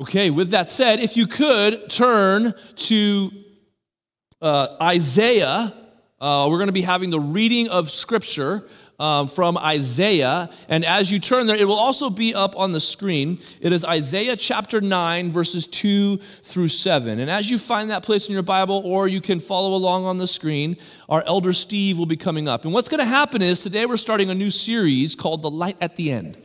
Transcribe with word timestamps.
Okay, 0.00 0.30
with 0.30 0.50
that 0.50 0.68
said, 0.68 0.98
if 0.98 1.16
you 1.16 1.28
could 1.28 1.88
turn 1.88 2.52
to 2.74 3.30
uh, 4.42 4.76
Isaiah, 4.82 5.72
uh, 6.20 6.48
we're 6.50 6.58
going 6.58 6.66
to 6.66 6.72
be 6.72 6.82
having 6.82 7.10
the 7.10 7.20
reading 7.20 7.68
of 7.68 7.92
Scripture 7.92 8.64
um, 8.98 9.28
from 9.28 9.56
Isaiah. 9.56 10.50
And 10.68 10.84
as 10.84 11.12
you 11.12 11.20
turn 11.20 11.46
there, 11.46 11.56
it 11.56 11.68
will 11.68 11.78
also 11.78 12.10
be 12.10 12.34
up 12.34 12.58
on 12.58 12.72
the 12.72 12.80
screen. 12.80 13.38
It 13.60 13.72
is 13.72 13.84
Isaiah 13.84 14.34
chapter 14.34 14.80
9, 14.80 15.30
verses 15.30 15.68
2 15.68 16.16
through 16.16 16.68
7. 16.68 17.20
And 17.20 17.30
as 17.30 17.48
you 17.48 17.56
find 17.56 17.90
that 17.90 18.02
place 18.02 18.26
in 18.26 18.32
your 18.32 18.42
Bible, 18.42 18.82
or 18.84 19.06
you 19.06 19.20
can 19.20 19.38
follow 19.38 19.76
along 19.76 20.06
on 20.06 20.18
the 20.18 20.26
screen, 20.26 20.76
our 21.08 21.22
elder 21.24 21.52
Steve 21.52 21.98
will 21.98 22.06
be 22.06 22.16
coming 22.16 22.48
up. 22.48 22.64
And 22.64 22.74
what's 22.74 22.88
going 22.88 22.98
to 22.98 23.06
happen 23.06 23.42
is 23.42 23.60
today 23.60 23.86
we're 23.86 23.96
starting 23.96 24.28
a 24.28 24.34
new 24.34 24.50
series 24.50 25.14
called 25.14 25.42
The 25.42 25.50
Light 25.50 25.76
at 25.80 25.94
the 25.94 26.10
End. 26.10 26.43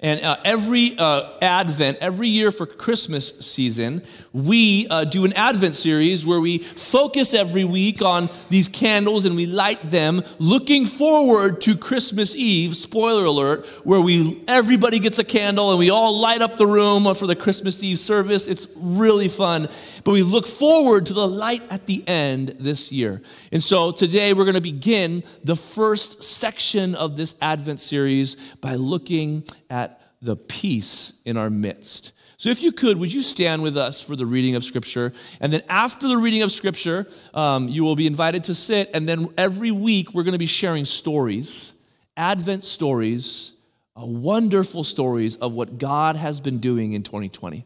And 0.00 0.20
uh, 0.22 0.36
every 0.44 0.94
uh, 0.98 1.38
Advent, 1.40 1.98
every 2.00 2.28
year 2.28 2.52
for 2.52 2.66
Christmas 2.66 3.30
season, 3.40 4.02
we 4.32 4.86
uh, 4.88 5.04
do 5.04 5.24
an 5.24 5.32
Advent 5.32 5.74
series 5.74 6.26
where 6.26 6.40
we 6.40 6.58
focus 6.58 7.32
every 7.32 7.64
week 7.64 8.02
on 8.02 8.28
these 8.50 8.68
candles 8.68 9.24
and 9.24 9.36
we 9.36 9.46
light 9.46 9.82
them, 9.82 10.20
looking 10.38 10.84
forward 10.84 11.62
to 11.62 11.76
Christmas 11.76 12.34
Eve. 12.34 12.76
Spoiler 12.76 13.24
alert, 13.24 13.66
where 13.84 14.00
we 14.00 14.42
everybody 14.46 14.98
gets 14.98 15.18
a 15.18 15.24
candle 15.24 15.70
and 15.70 15.78
we 15.78 15.88
all 15.88 16.18
light 16.18 16.42
up 16.42 16.58
the 16.58 16.66
room 16.66 17.14
for 17.14 17.26
the 17.26 17.36
Christmas 17.36 17.82
Eve 17.82 17.98
service. 17.98 18.48
It's 18.48 18.66
really 18.76 19.28
fun, 19.28 19.68
but 20.04 20.12
we 20.12 20.22
look 20.22 20.46
forward 20.46 21.06
to 21.06 21.14
the 21.14 21.26
light 21.26 21.62
at 21.70 21.86
the 21.86 22.06
end 22.06 22.56
this 22.58 22.92
year. 22.92 23.22
And 23.50 23.62
so 23.62 23.92
today 23.92 24.34
we're 24.34 24.44
going 24.44 24.56
to 24.56 24.60
begin 24.60 25.22
the 25.42 25.56
first 25.56 26.22
section 26.22 26.94
of 26.94 27.16
this 27.16 27.34
Advent 27.40 27.80
series 27.80 28.34
by 28.56 28.74
looking 28.74 29.44
at 29.70 30.00
the 30.22 30.36
peace 30.36 31.14
in 31.24 31.36
our 31.36 31.50
midst. 31.50 32.12
So, 32.38 32.50
if 32.50 32.62
you 32.62 32.72
could, 32.72 32.98
would 32.98 33.12
you 33.12 33.22
stand 33.22 33.62
with 33.62 33.76
us 33.78 34.02
for 34.02 34.14
the 34.14 34.26
reading 34.26 34.56
of 34.56 34.64
Scripture? 34.64 35.12
And 35.40 35.52
then, 35.52 35.62
after 35.68 36.06
the 36.06 36.18
reading 36.18 36.42
of 36.42 36.52
Scripture, 36.52 37.06
um, 37.32 37.68
you 37.68 37.82
will 37.82 37.96
be 37.96 38.06
invited 38.06 38.44
to 38.44 38.54
sit. 38.54 38.90
And 38.92 39.08
then, 39.08 39.28
every 39.38 39.70
week, 39.70 40.12
we're 40.12 40.22
going 40.22 40.32
to 40.32 40.38
be 40.38 40.46
sharing 40.46 40.84
stories, 40.84 41.74
Advent 42.16 42.64
stories, 42.64 43.54
uh, 43.96 44.04
wonderful 44.04 44.84
stories 44.84 45.36
of 45.36 45.52
what 45.52 45.78
God 45.78 46.16
has 46.16 46.40
been 46.40 46.58
doing 46.58 46.92
in 46.92 47.02
2020. 47.02 47.64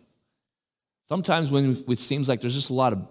Sometimes, 1.08 1.50
when 1.50 1.76
it 1.88 1.98
seems 1.98 2.28
like 2.28 2.40
there's 2.40 2.54
just 2.54 2.70
a 2.70 2.74
lot 2.74 2.92
of 2.92 3.06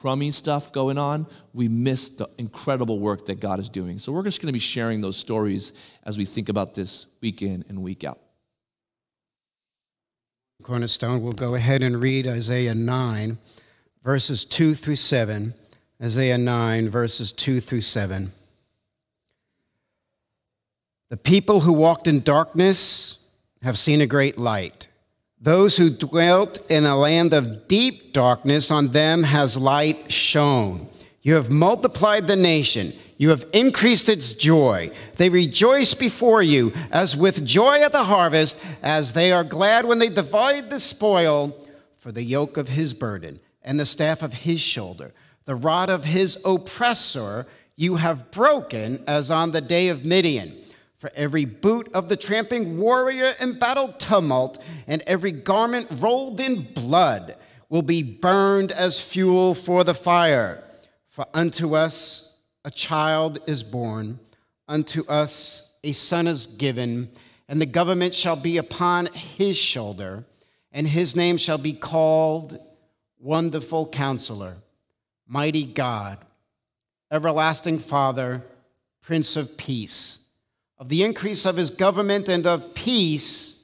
crummy 0.00 0.30
stuff 0.30 0.72
going 0.72 0.98
on, 0.98 1.26
we 1.52 1.68
miss 1.68 2.08
the 2.10 2.28
incredible 2.38 2.98
work 2.98 3.26
that 3.26 3.40
God 3.40 3.58
is 3.58 3.68
doing. 3.68 3.98
So, 3.98 4.12
we're 4.12 4.22
just 4.22 4.40
going 4.40 4.48
to 4.48 4.52
be 4.52 4.58
sharing 4.58 5.00
those 5.00 5.16
stories 5.16 5.72
as 6.04 6.16
we 6.16 6.24
think 6.24 6.48
about 6.48 6.74
this 6.74 7.06
week 7.20 7.42
in 7.42 7.64
and 7.68 7.82
week 7.82 8.04
out. 8.04 8.20
Cornerstone, 10.62 11.22
we'll 11.22 11.32
go 11.32 11.54
ahead 11.54 11.82
and 11.82 12.00
read 12.00 12.26
Isaiah 12.26 12.74
9, 12.74 13.38
verses 14.02 14.44
2 14.44 14.74
through 14.74 14.96
7. 14.96 15.54
Isaiah 16.02 16.38
9, 16.38 16.88
verses 16.90 17.32
2 17.32 17.60
through 17.60 17.80
7. 17.80 18.32
The 21.10 21.16
people 21.16 21.60
who 21.60 21.72
walked 21.72 22.06
in 22.06 22.20
darkness 22.20 23.18
have 23.62 23.78
seen 23.78 24.00
a 24.00 24.06
great 24.06 24.36
light. 24.36 24.88
Those 25.40 25.76
who 25.76 25.90
dwelt 25.90 26.68
in 26.70 26.84
a 26.84 26.96
land 26.96 27.32
of 27.32 27.68
deep 27.68 28.12
darkness, 28.12 28.70
on 28.70 28.88
them 28.88 29.22
has 29.22 29.56
light 29.56 30.10
shone. 30.10 30.88
You 31.22 31.34
have 31.34 31.50
multiplied 31.50 32.26
the 32.26 32.36
nation. 32.36 32.92
You 33.18 33.30
have 33.30 33.46
increased 33.52 34.08
its 34.08 34.32
joy. 34.32 34.90
They 35.16 35.28
rejoice 35.28 35.94
before 35.94 36.42
you 36.42 36.72
as 36.90 37.16
with 37.16 37.44
joy 37.44 37.80
at 37.82 37.92
the 37.92 38.04
harvest, 38.04 38.64
as 38.82 39.12
they 39.12 39.32
are 39.32 39.44
glad 39.44 39.84
when 39.84 39.98
they 39.98 40.08
divide 40.08 40.70
the 40.70 40.80
spoil 40.80 41.56
for 41.96 42.10
the 42.10 42.22
yoke 42.22 42.56
of 42.56 42.68
his 42.68 42.94
burden 42.94 43.38
and 43.62 43.78
the 43.78 43.84
staff 43.84 44.22
of 44.22 44.32
his 44.32 44.60
shoulder. 44.60 45.12
The 45.44 45.56
rod 45.56 45.90
of 45.90 46.04
his 46.04 46.38
oppressor 46.44 47.46
you 47.76 47.94
have 47.94 48.32
broken 48.32 49.04
as 49.06 49.30
on 49.30 49.52
the 49.52 49.60
day 49.60 49.88
of 49.88 50.04
Midian. 50.04 50.56
For 50.98 51.10
every 51.14 51.44
boot 51.44 51.88
of 51.94 52.08
the 52.08 52.16
tramping 52.16 52.78
warrior 52.78 53.32
in 53.40 53.58
battle 53.58 53.92
tumult 53.92 54.62
and 54.88 55.00
every 55.06 55.30
garment 55.30 55.86
rolled 55.92 56.40
in 56.40 56.62
blood 56.62 57.36
will 57.68 57.82
be 57.82 58.02
burned 58.02 58.72
as 58.72 59.00
fuel 59.00 59.54
for 59.54 59.84
the 59.84 59.94
fire. 59.94 60.62
For 61.08 61.24
unto 61.32 61.76
us 61.76 62.36
a 62.64 62.70
child 62.70 63.38
is 63.46 63.62
born, 63.62 64.18
unto 64.66 65.06
us 65.06 65.74
a 65.84 65.92
son 65.92 66.26
is 66.26 66.48
given, 66.48 67.08
and 67.48 67.60
the 67.60 67.66
government 67.66 68.12
shall 68.12 68.36
be 68.36 68.56
upon 68.56 69.06
his 69.06 69.56
shoulder, 69.56 70.24
and 70.72 70.86
his 70.86 71.14
name 71.14 71.36
shall 71.36 71.58
be 71.58 71.72
called 71.72 72.58
Wonderful 73.20 73.86
Counselor, 73.86 74.56
Mighty 75.28 75.64
God, 75.64 76.18
Everlasting 77.10 77.78
Father, 77.78 78.42
Prince 79.00 79.36
of 79.36 79.56
Peace. 79.56 80.20
Of 80.78 80.88
the 80.88 81.02
increase 81.02 81.44
of 81.44 81.56
his 81.56 81.70
government 81.70 82.28
and 82.28 82.46
of 82.46 82.74
peace, 82.74 83.62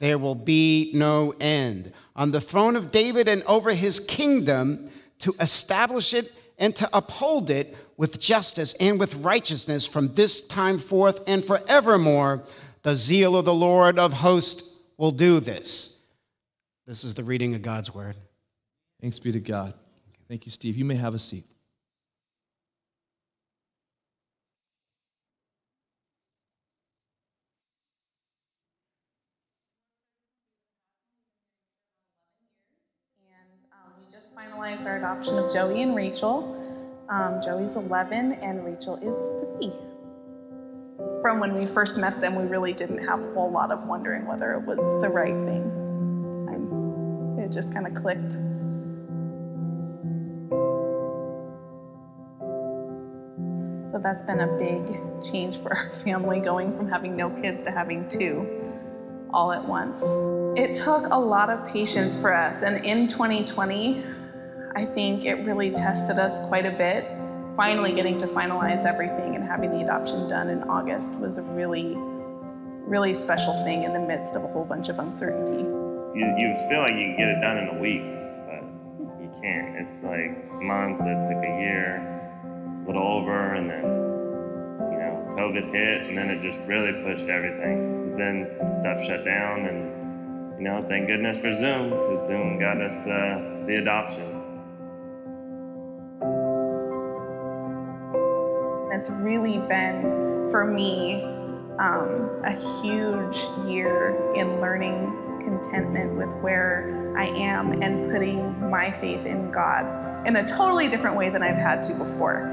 there 0.00 0.18
will 0.18 0.34
be 0.34 0.90
no 0.94 1.34
end. 1.40 1.92
On 2.16 2.30
the 2.30 2.40
throne 2.40 2.76
of 2.76 2.90
David 2.90 3.28
and 3.28 3.42
over 3.44 3.74
his 3.74 4.00
kingdom, 4.00 4.90
to 5.20 5.34
establish 5.40 6.12
it 6.12 6.32
and 6.58 6.74
to 6.76 6.88
uphold 6.92 7.50
it 7.50 7.76
with 7.96 8.20
justice 8.20 8.74
and 8.80 8.98
with 8.98 9.14
righteousness 9.16 9.86
from 9.86 10.12
this 10.14 10.40
time 10.40 10.78
forth 10.78 11.22
and 11.26 11.44
forevermore. 11.44 12.42
The 12.82 12.94
zeal 12.94 13.36
of 13.36 13.44
the 13.44 13.54
Lord 13.54 13.98
of 13.98 14.12
hosts 14.12 14.76
will 14.98 15.12
do 15.12 15.40
this. 15.40 15.98
This 16.86 17.04
is 17.04 17.14
the 17.14 17.24
reading 17.24 17.54
of 17.54 17.62
God's 17.62 17.94
word. 17.94 18.16
Thanks 19.00 19.18
be 19.18 19.32
to 19.32 19.40
God. 19.40 19.72
Thank 20.28 20.44
you, 20.44 20.52
Steve. 20.52 20.76
You 20.76 20.84
may 20.84 20.96
have 20.96 21.14
a 21.14 21.18
seat. 21.18 21.44
And 33.26 33.48
um, 33.72 33.92
we 33.98 34.12
just 34.12 34.34
finalized 34.64 34.86
our 34.86 34.96
adoption 34.96 35.38
of 35.38 35.52
Joey 35.52 35.82
and 35.82 35.94
Rachel. 35.94 36.56
Um, 37.08 37.40
Joey's 37.44 37.76
11 37.76 38.32
and 38.32 38.64
Rachel 38.64 38.96
is 38.96 39.16
three. 39.58 39.72
From 41.20 41.38
when 41.38 41.54
we 41.54 41.66
first 41.66 41.98
met 41.98 42.20
them, 42.20 42.34
we 42.34 42.44
really 42.44 42.72
didn't 42.72 43.06
have 43.06 43.20
a 43.20 43.32
whole 43.34 43.50
lot 43.50 43.70
of 43.70 43.84
wondering 43.86 44.26
whether 44.26 44.54
it 44.54 44.62
was 44.62 45.02
the 45.02 45.08
right 45.08 45.34
thing. 45.46 45.64
I'm, 46.48 47.38
it 47.38 47.52
just 47.52 47.72
kind 47.72 47.86
of 47.86 47.94
clicked. 47.94 48.32
So 53.90 54.00
that's 54.02 54.22
been 54.22 54.40
a 54.40 54.56
big 54.58 55.22
change 55.22 55.62
for 55.62 55.76
our 55.76 55.92
family, 56.04 56.40
going 56.40 56.76
from 56.76 56.88
having 56.88 57.16
no 57.16 57.30
kids 57.30 57.62
to 57.64 57.70
having 57.70 58.08
two 58.08 58.60
all 59.30 59.52
at 59.52 59.66
once. 59.66 60.02
It 60.58 60.74
took 60.74 61.06
a 61.10 61.18
lot 61.18 61.50
of 61.50 61.66
patience 61.68 62.18
for 62.18 62.32
us, 62.32 62.62
and 62.62 62.84
in 62.84 63.08
2020, 63.08 64.04
I 64.76 64.84
think 64.84 65.24
it 65.24 65.34
really 65.46 65.70
tested 65.70 66.18
us 66.18 66.36
quite 66.48 66.66
a 66.66 66.72
bit. 66.72 67.06
Finally, 67.56 67.94
getting 67.94 68.18
to 68.18 68.26
finalize 68.26 68.84
everything 68.84 69.36
and 69.36 69.44
having 69.44 69.70
the 69.70 69.82
adoption 69.82 70.28
done 70.28 70.48
in 70.48 70.64
August 70.64 71.16
was 71.20 71.38
a 71.38 71.42
really, 71.42 71.94
really 72.84 73.14
special 73.14 73.62
thing 73.62 73.84
in 73.84 73.92
the 73.92 74.00
midst 74.00 74.34
of 74.34 74.42
a 74.42 74.48
whole 74.48 74.64
bunch 74.64 74.88
of 74.88 74.98
uncertainty. 74.98 75.62
You, 76.18 76.26
you 76.36 76.56
feel 76.68 76.80
like 76.80 76.94
you 76.94 77.06
can 77.06 77.16
get 77.16 77.28
it 77.28 77.40
done 77.40 77.58
in 77.58 77.68
a 77.68 77.78
week, 77.80 78.02
but 78.46 79.22
you 79.22 79.30
can't. 79.40 79.76
It's 79.76 80.02
like 80.02 80.42
a 80.50 80.64
month 80.64 81.00
it 81.02 81.22
took 81.22 81.44
a 81.44 81.60
year, 81.60 82.02
a 82.82 82.86
little 82.88 83.06
over, 83.06 83.54
and 83.54 83.70
then 83.70 83.84
you 84.90 84.98
know 84.98 85.36
COVID 85.38 85.72
hit, 85.72 86.08
and 86.08 86.18
then 86.18 86.30
it 86.30 86.42
just 86.42 86.60
really 86.62 86.92
pushed 87.04 87.28
everything. 87.28 87.96
Because 87.96 88.16
then 88.16 88.50
stuff 88.68 89.00
shut 89.04 89.24
down, 89.24 89.66
and 89.66 90.58
you 90.58 90.64
know, 90.64 90.84
thank 90.88 91.06
goodness 91.06 91.38
for 91.38 91.52
Zoom, 91.52 91.90
because 91.90 92.26
Zoom 92.26 92.58
got 92.58 92.80
us 92.80 92.96
the 93.04 93.64
the 93.68 93.76
adoption. 93.76 94.43
It's 98.94 99.10
really 99.10 99.58
been, 99.58 100.48
for 100.50 100.64
me, 100.64 101.24
um, 101.78 102.30
a 102.44 102.52
huge 102.80 103.38
year 103.66 104.32
in 104.34 104.60
learning 104.60 105.40
contentment 105.40 106.12
with 106.12 106.28
where 106.40 107.14
I 107.18 107.26
am 107.26 107.82
and 107.82 108.10
putting 108.12 108.70
my 108.70 108.92
faith 108.92 109.26
in 109.26 109.50
God 109.50 110.26
in 110.26 110.36
a 110.36 110.46
totally 110.46 110.88
different 110.88 111.16
way 111.16 111.28
than 111.28 111.42
I've 111.42 111.56
had 111.56 111.82
to 111.84 111.94
before. 111.94 112.50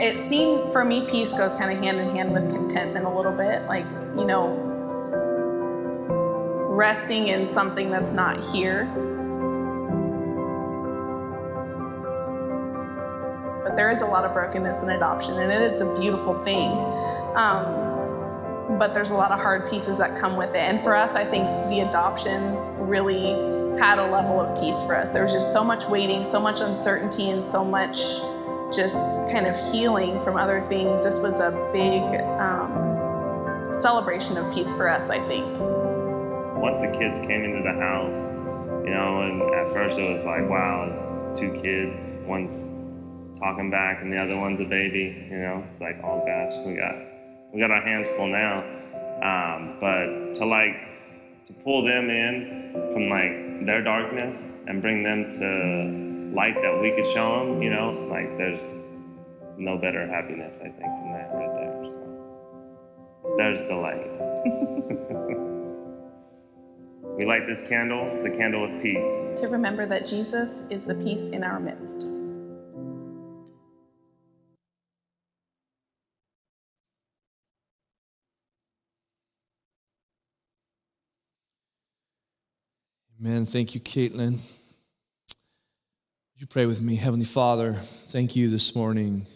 It 0.00 0.28
seemed, 0.28 0.72
for 0.72 0.84
me, 0.84 1.06
peace 1.08 1.30
goes 1.30 1.52
kind 1.52 1.72
of 1.72 1.82
hand 1.82 2.00
in 2.00 2.10
hand 2.10 2.32
with 2.32 2.50
contentment 2.50 3.06
a 3.06 3.10
little 3.10 3.32
bit. 3.32 3.62
Like, 3.62 3.86
you 4.16 4.24
know, 4.24 4.60
resting 6.70 7.28
in 7.28 7.46
something 7.46 7.90
that's 7.90 8.12
not 8.12 8.40
here 8.52 8.92
there 13.76 13.90
is 13.90 14.00
a 14.00 14.06
lot 14.06 14.24
of 14.24 14.32
brokenness 14.32 14.82
in 14.82 14.90
adoption, 14.90 15.38
and 15.38 15.50
it 15.50 15.62
is 15.62 15.80
a 15.80 15.98
beautiful 15.98 16.38
thing. 16.40 16.70
Um, 17.36 18.78
but 18.78 18.94
there's 18.94 19.10
a 19.10 19.14
lot 19.14 19.30
of 19.30 19.38
hard 19.38 19.70
pieces 19.70 19.98
that 19.98 20.18
come 20.18 20.36
with 20.36 20.50
it. 20.50 20.56
And 20.56 20.82
for 20.82 20.94
us, 20.94 21.14
I 21.14 21.24
think 21.24 21.44
the 21.68 21.80
adoption 21.80 22.54
really 22.78 23.52
had 23.78 23.98
a 23.98 24.10
level 24.10 24.40
of 24.40 24.58
peace 24.60 24.80
for 24.84 24.96
us. 24.96 25.12
There 25.12 25.24
was 25.24 25.32
just 25.32 25.52
so 25.52 25.64
much 25.64 25.84
waiting, 25.86 26.24
so 26.30 26.40
much 26.40 26.60
uncertainty, 26.60 27.30
and 27.30 27.44
so 27.44 27.64
much 27.64 27.98
just 28.74 28.96
kind 29.30 29.46
of 29.46 29.56
healing 29.72 30.20
from 30.22 30.36
other 30.36 30.64
things. 30.68 31.02
This 31.02 31.18
was 31.18 31.34
a 31.34 31.50
big 31.72 32.02
um, 32.40 33.72
celebration 33.82 34.36
of 34.36 34.52
peace 34.54 34.70
for 34.72 34.88
us, 34.88 35.08
I 35.10 35.18
think. 35.28 35.46
Once 36.56 36.78
the 36.78 36.96
kids 36.98 37.20
came 37.20 37.44
into 37.44 37.62
the 37.62 37.78
house, 37.78 38.14
you 38.84 38.90
know, 38.90 39.22
and 39.22 39.42
at 39.54 39.72
first 39.72 39.98
it 39.98 40.16
was 40.16 40.24
like, 40.24 40.48
wow, 40.48 40.90
it's 40.90 41.38
two 41.38 41.52
kids. 41.60 42.14
One's 42.26 42.68
talking 43.38 43.70
back 43.70 44.02
and 44.02 44.12
the 44.12 44.18
other 44.18 44.38
one's 44.38 44.60
a 44.60 44.64
baby. 44.64 45.26
You 45.30 45.38
know, 45.38 45.64
it's 45.70 45.80
like, 45.80 45.98
oh 46.04 46.22
gosh, 46.24 46.66
we 46.66 46.74
got 46.74 46.94
we 47.52 47.60
got 47.60 47.70
our 47.70 47.82
hands 47.82 48.08
full 48.16 48.28
now. 48.28 48.64
Um, 49.22 49.76
but 49.80 50.34
to 50.36 50.46
like 50.46 50.92
to 51.46 51.52
pull 51.64 51.84
them 51.84 52.10
in 52.10 52.72
from 52.92 53.08
like 53.08 53.66
their 53.66 53.82
darkness 53.82 54.56
and 54.66 54.82
bring 54.82 55.02
them 55.02 55.30
to 55.32 56.34
light 56.34 56.54
that 56.62 56.80
we 56.80 56.90
could 56.92 57.06
show 57.12 57.38
them, 57.38 57.62
you 57.62 57.70
know, 57.70 57.92
like 58.10 58.36
there's 58.36 58.78
no 59.56 59.78
better 59.78 60.06
happiness 60.06 60.56
I 60.58 60.68
think 60.68 61.00
than 61.00 61.12
that 61.12 61.30
right 61.32 61.54
there. 61.54 61.84
So 61.84 63.34
there's 63.36 63.64
the 63.66 63.76
light. 63.76 64.10
we 67.16 67.24
light 67.24 67.46
this 67.46 67.66
candle, 67.68 68.22
the 68.22 68.30
candle 68.30 68.64
of 68.64 68.82
peace. 68.82 69.40
To 69.40 69.48
remember 69.48 69.86
that 69.86 70.06
Jesus 70.06 70.62
is 70.70 70.84
the 70.84 70.94
peace 70.96 71.24
in 71.24 71.44
our 71.44 71.60
midst. 71.60 72.23
Amen. 83.24 83.46
Thank 83.46 83.74
you, 83.74 83.80
Caitlin. 83.80 84.32
Would 84.32 84.40
you 86.36 86.46
pray 86.46 86.66
with 86.66 86.82
me? 86.82 86.94
Heavenly 86.96 87.24
Father, 87.24 87.72
thank 87.72 88.36
you 88.36 88.50
this 88.50 88.76
morning 88.76 89.26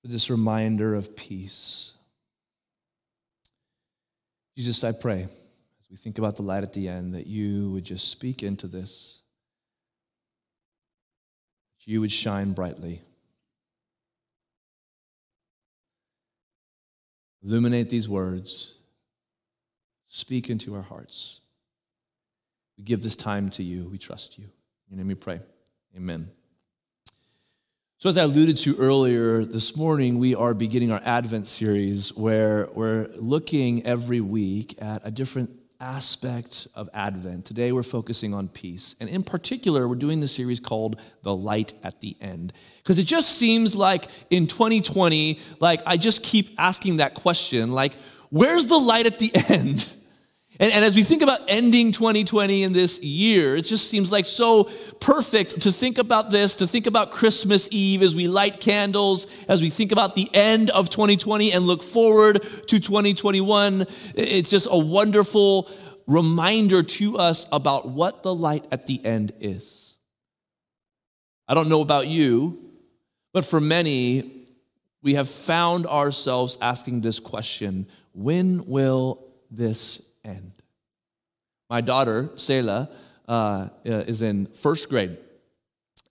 for 0.00 0.08
this 0.08 0.30
reminder 0.30 0.94
of 0.94 1.14
peace. 1.14 1.94
Jesus, 4.56 4.82
I 4.82 4.92
pray 4.92 5.24
as 5.24 5.90
we 5.90 5.96
think 5.98 6.16
about 6.16 6.36
the 6.36 6.42
light 6.42 6.62
at 6.62 6.72
the 6.72 6.88
end 6.88 7.14
that 7.14 7.26
you 7.26 7.70
would 7.72 7.84
just 7.84 8.08
speak 8.08 8.42
into 8.42 8.66
this, 8.66 9.20
that 11.80 11.92
you 11.92 12.00
would 12.00 12.12
shine 12.12 12.52
brightly. 12.52 13.02
Illuminate 17.44 17.90
these 17.90 18.08
words, 18.08 18.72
speak 20.08 20.48
into 20.48 20.74
our 20.74 20.80
hearts. 20.80 21.40
We 22.76 22.84
give 22.84 23.02
this 23.02 23.16
time 23.16 23.50
to 23.50 23.62
you. 23.62 23.88
We 23.88 23.98
trust 23.98 24.38
you. 24.38 24.44
In 24.44 24.96
your 24.96 24.98
name 24.98 25.08
we 25.08 25.14
pray. 25.14 25.40
Amen. 25.96 26.30
So, 27.98 28.08
as 28.08 28.18
I 28.18 28.22
alluded 28.22 28.58
to 28.58 28.76
earlier 28.76 29.44
this 29.44 29.76
morning, 29.76 30.18
we 30.18 30.34
are 30.34 30.52
beginning 30.52 30.90
our 30.90 31.00
Advent 31.04 31.46
series 31.46 32.14
where 32.14 32.68
we're 32.74 33.08
looking 33.16 33.86
every 33.86 34.20
week 34.20 34.74
at 34.82 35.02
a 35.04 35.10
different 35.10 35.50
aspect 35.80 36.66
of 36.74 36.90
Advent. 36.92 37.44
Today, 37.44 37.72
we're 37.72 37.82
focusing 37.82 38.34
on 38.34 38.48
peace. 38.48 38.94
And 39.00 39.08
in 39.08 39.22
particular, 39.22 39.88
we're 39.88 39.94
doing 39.94 40.20
the 40.20 40.28
series 40.28 40.60
called 40.60 41.00
The 41.22 41.34
Light 41.34 41.72
at 41.82 42.00
the 42.00 42.16
End. 42.20 42.52
Because 42.78 42.98
it 42.98 43.06
just 43.06 43.38
seems 43.38 43.74
like 43.76 44.08
in 44.30 44.46
2020, 44.46 45.38
like 45.60 45.80
I 45.86 45.96
just 45.96 46.22
keep 46.22 46.50
asking 46.58 46.98
that 46.98 47.14
question, 47.14 47.72
like, 47.72 47.94
where's 48.30 48.66
the 48.66 48.78
light 48.78 49.06
at 49.06 49.18
the 49.18 49.30
end? 49.48 49.90
And, 50.60 50.72
and, 50.72 50.84
as 50.84 50.94
we 50.94 51.02
think 51.02 51.22
about 51.22 51.40
ending 51.48 51.90
2020 51.90 52.62
in 52.62 52.72
this 52.72 53.02
year, 53.02 53.56
it 53.56 53.62
just 53.62 53.88
seems 53.88 54.12
like 54.12 54.24
so 54.24 54.64
perfect 55.00 55.62
to 55.62 55.72
think 55.72 55.98
about 55.98 56.30
this, 56.30 56.54
to 56.56 56.66
think 56.66 56.86
about 56.86 57.10
Christmas 57.10 57.68
Eve 57.72 58.02
as 58.02 58.14
we 58.14 58.28
light 58.28 58.60
candles, 58.60 59.26
as 59.48 59.60
we 59.60 59.68
think 59.68 59.90
about 59.90 60.14
the 60.14 60.30
end 60.32 60.70
of 60.70 60.90
2020 60.90 61.52
and 61.52 61.66
look 61.66 61.82
forward 61.82 62.40
to 62.68 62.78
2021. 62.78 63.84
It's 64.14 64.50
just 64.50 64.68
a 64.70 64.78
wonderful 64.78 65.68
reminder 66.06 66.84
to 66.84 67.18
us 67.18 67.48
about 67.50 67.88
what 67.88 68.22
the 68.22 68.34
light 68.34 68.66
at 68.70 68.86
the 68.86 69.04
end 69.04 69.32
is. 69.40 69.96
I 71.48 71.54
don't 71.54 71.68
know 71.68 71.80
about 71.80 72.06
you, 72.06 72.70
but 73.32 73.44
for 73.44 73.60
many, 73.60 74.46
we 75.02 75.14
have 75.14 75.28
found 75.28 75.86
ourselves 75.86 76.58
asking 76.60 77.00
this 77.00 77.18
question 77.18 77.88
when 78.12 78.64
will 78.66 79.34
this 79.50 80.00
end. 80.24 80.52
My 81.70 81.80
daughter, 81.80 82.30
Selah, 82.36 82.90
uh, 83.28 83.68
is 83.84 84.22
in 84.22 84.46
first 84.46 84.88
grade. 84.88 85.18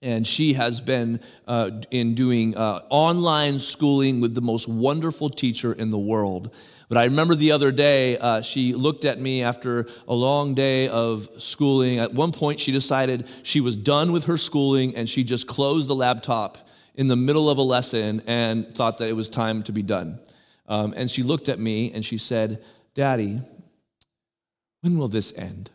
And 0.02 0.26
she 0.26 0.52
has 0.52 0.82
been 0.82 1.20
uh, 1.46 1.70
in 1.90 2.14
doing 2.14 2.54
uh, 2.54 2.82
online 2.90 3.58
schooling 3.58 4.20
with 4.20 4.34
the 4.34 4.42
most 4.42 4.68
wonderful 4.68 5.30
teacher 5.30 5.72
in 5.72 5.88
the 5.88 5.98
world. 5.98 6.54
But 6.90 6.98
I 6.98 7.04
remember 7.04 7.34
the 7.34 7.52
other 7.52 7.72
day, 7.72 8.18
uh, 8.18 8.42
she 8.42 8.74
looked 8.74 9.06
at 9.06 9.18
me 9.18 9.42
after 9.42 9.86
a 10.06 10.12
long 10.14 10.52
day 10.52 10.88
of 10.88 11.28
schooling. 11.38 12.00
At 12.00 12.12
one 12.12 12.32
point, 12.32 12.60
she 12.60 12.70
decided 12.70 13.26
she 13.44 13.62
was 13.62 13.78
done 13.78 14.12
with 14.12 14.26
her 14.26 14.36
schooling 14.36 14.94
and 14.94 15.08
she 15.08 15.24
just 15.24 15.46
closed 15.46 15.88
the 15.88 15.94
laptop 15.94 16.58
in 16.94 17.08
the 17.08 17.16
middle 17.16 17.48
of 17.48 17.56
a 17.56 17.62
lesson 17.62 18.22
and 18.26 18.68
thought 18.74 18.98
that 18.98 19.08
it 19.08 19.16
was 19.16 19.30
time 19.30 19.62
to 19.62 19.72
be 19.72 19.82
done. 19.82 20.18
Um, 20.68 20.92
and 20.96 21.10
she 21.10 21.22
looked 21.22 21.48
at 21.48 21.58
me 21.58 21.92
and 21.92 22.04
she 22.04 22.18
said, 22.18 22.62
Daddy, 22.94 23.40
when 24.84 24.98
will 24.98 25.08
this 25.08 25.32
end? 25.34 25.70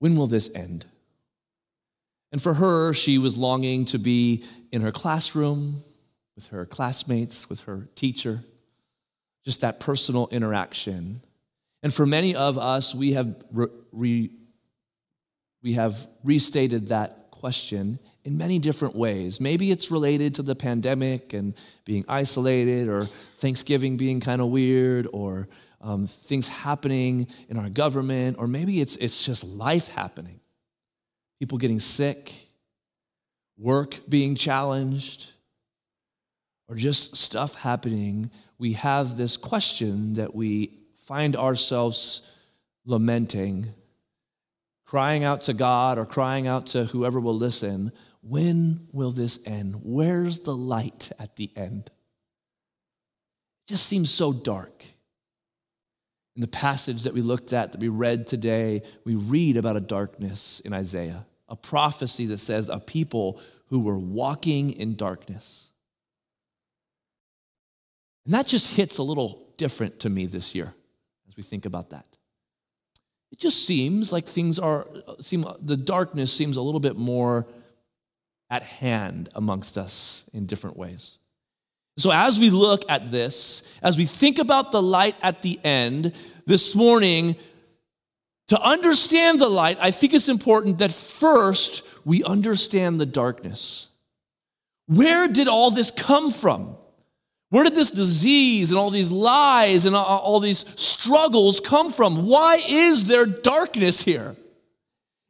When 0.00 0.16
will 0.16 0.26
this 0.26 0.50
end? 0.54 0.84
And 2.30 2.42
for 2.42 2.52
her, 2.52 2.92
she 2.92 3.16
was 3.16 3.38
longing 3.38 3.86
to 3.86 3.98
be 3.98 4.44
in 4.70 4.82
her 4.82 4.92
classroom 4.92 5.82
with 6.34 6.48
her 6.48 6.66
classmates, 6.66 7.48
with 7.48 7.62
her 7.62 7.88
teacher, 7.94 8.44
just 9.46 9.62
that 9.62 9.80
personal 9.80 10.28
interaction. 10.30 11.22
And 11.82 11.94
for 11.94 12.04
many 12.04 12.34
of 12.34 12.58
us, 12.58 12.94
we 12.94 13.14
have, 13.14 13.34
re, 13.50 14.28
we 15.62 15.72
have 15.72 16.06
restated 16.22 16.88
that 16.88 17.30
question 17.30 17.98
in 18.24 18.36
many 18.36 18.58
different 18.58 18.94
ways. 18.94 19.40
Maybe 19.40 19.70
it's 19.70 19.90
related 19.90 20.34
to 20.34 20.42
the 20.42 20.54
pandemic 20.54 21.32
and 21.32 21.54
being 21.86 22.04
isolated, 22.08 22.90
or 22.90 23.06
Thanksgiving 23.36 23.96
being 23.96 24.20
kind 24.20 24.42
of 24.42 24.48
weird, 24.48 25.08
or 25.14 25.48
um, 25.86 26.08
things 26.08 26.48
happening 26.48 27.28
in 27.48 27.56
our 27.56 27.70
government, 27.70 28.38
or 28.40 28.48
maybe 28.48 28.80
it's, 28.80 28.96
it's 28.96 29.24
just 29.24 29.44
life 29.44 29.86
happening. 29.86 30.40
People 31.38 31.58
getting 31.58 31.78
sick, 31.78 32.32
work 33.56 34.00
being 34.08 34.34
challenged, 34.34 35.30
or 36.68 36.74
just 36.74 37.14
stuff 37.16 37.54
happening. 37.54 38.32
We 38.58 38.72
have 38.72 39.16
this 39.16 39.36
question 39.36 40.14
that 40.14 40.34
we 40.34 40.72
find 41.04 41.36
ourselves 41.36 42.28
lamenting, 42.84 43.66
crying 44.86 45.22
out 45.22 45.42
to 45.42 45.54
God 45.54 45.98
or 45.98 46.04
crying 46.04 46.48
out 46.48 46.66
to 46.66 46.84
whoever 46.86 47.20
will 47.20 47.36
listen 47.36 47.92
when 48.22 48.88
will 48.90 49.12
this 49.12 49.38
end? 49.46 49.82
Where's 49.84 50.40
the 50.40 50.56
light 50.56 51.12
at 51.16 51.36
the 51.36 51.48
end? 51.54 51.86
It 51.86 53.68
just 53.68 53.86
seems 53.86 54.10
so 54.10 54.32
dark. 54.32 54.84
In 56.36 56.42
the 56.42 56.48
passage 56.48 57.04
that 57.04 57.14
we 57.14 57.22
looked 57.22 57.54
at, 57.54 57.72
that 57.72 57.80
we 57.80 57.88
read 57.88 58.26
today, 58.26 58.82
we 59.04 59.14
read 59.14 59.56
about 59.56 59.76
a 59.76 59.80
darkness 59.80 60.60
in 60.60 60.74
Isaiah, 60.74 61.26
a 61.48 61.56
prophecy 61.56 62.26
that 62.26 62.38
says 62.38 62.68
a 62.68 62.78
people 62.78 63.40
who 63.68 63.80
were 63.80 63.98
walking 63.98 64.70
in 64.72 64.94
darkness. 64.94 65.72
And 68.26 68.34
that 68.34 68.46
just 68.46 68.76
hits 68.76 68.98
a 68.98 69.02
little 69.02 69.48
different 69.56 70.00
to 70.00 70.10
me 70.10 70.26
this 70.26 70.54
year 70.54 70.74
as 71.26 71.36
we 71.36 71.42
think 71.42 71.64
about 71.64 71.90
that. 71.90 72.04
It 73.32 73.38
just 73.38 73.66
seems 73.66 74.12
like 74.12 74.26
things 74.26 74.58
are, 74.58 74.86
seem, 75.20 75.44
the 75.60 75.76
darkness 75.76 76.32
seems 76.32 76.58
a 76.58 76.62
little 76.62 76.80
bit 76.80 76.96
more 76.96 77.46
at 78.50 78.62
hand 78.62 79.30
amongst 79.34 79.78
us 79.78 80.28
in 80.34 80.46
different 80.46 80.76
ways. 80.76 81.18
So, 81.98 82.10
as 82.12 82.38
we 82.38 82.50
look 82.50 82.84
at 82.90 83.10
this, 83.10 83.62
as 83.82 83.96
we 83.96 84.04
think 84.04 84.38
about 84.38 84.70
the 84.70 84.82
light 84.82 85.16
at 85.22 85.42
the 85.42 85.58
end, 85.64 86.14
this 86.46 86.76
morning, 86.76 87.36
to 88.48 88.60
understand 88.60 89.40
the 89.40 89.48
light, 89.48 89.78
I 89.80 89.90
think 89.90 90.14
it's 90.14 90.28
important 90.28 90.78
that 90.78 90.92
first 90.92 91.84
we 92.04 92.22
understand 92.22 93.00
the 93.00 93.06
darkness. 93.06 93.88
Where 94.86 95.26
did 95.26 95.48
all 95.48 95.70
this 95.70 95.90
come 95.90 96.30
from? 96.30 96.76
Where 97.50 97.64
did 97.64 97.74
this 97.74 97.90
disease 97.90 98.70
and 98.70 98.78
all 98.78 98.90
these 98.90 99.10
lies 99.10 99.86
and 99.86 99.96
all 99.96 100.40
these 100.40 100.64
struggles 100.80 101.60
come 101.60 101.90
from? 101.90 102.26
Why 102.26 102.60
is 102.68 103.06
there 103.06 103.26
darkness 103.26 104.00
here? 104.00 104.36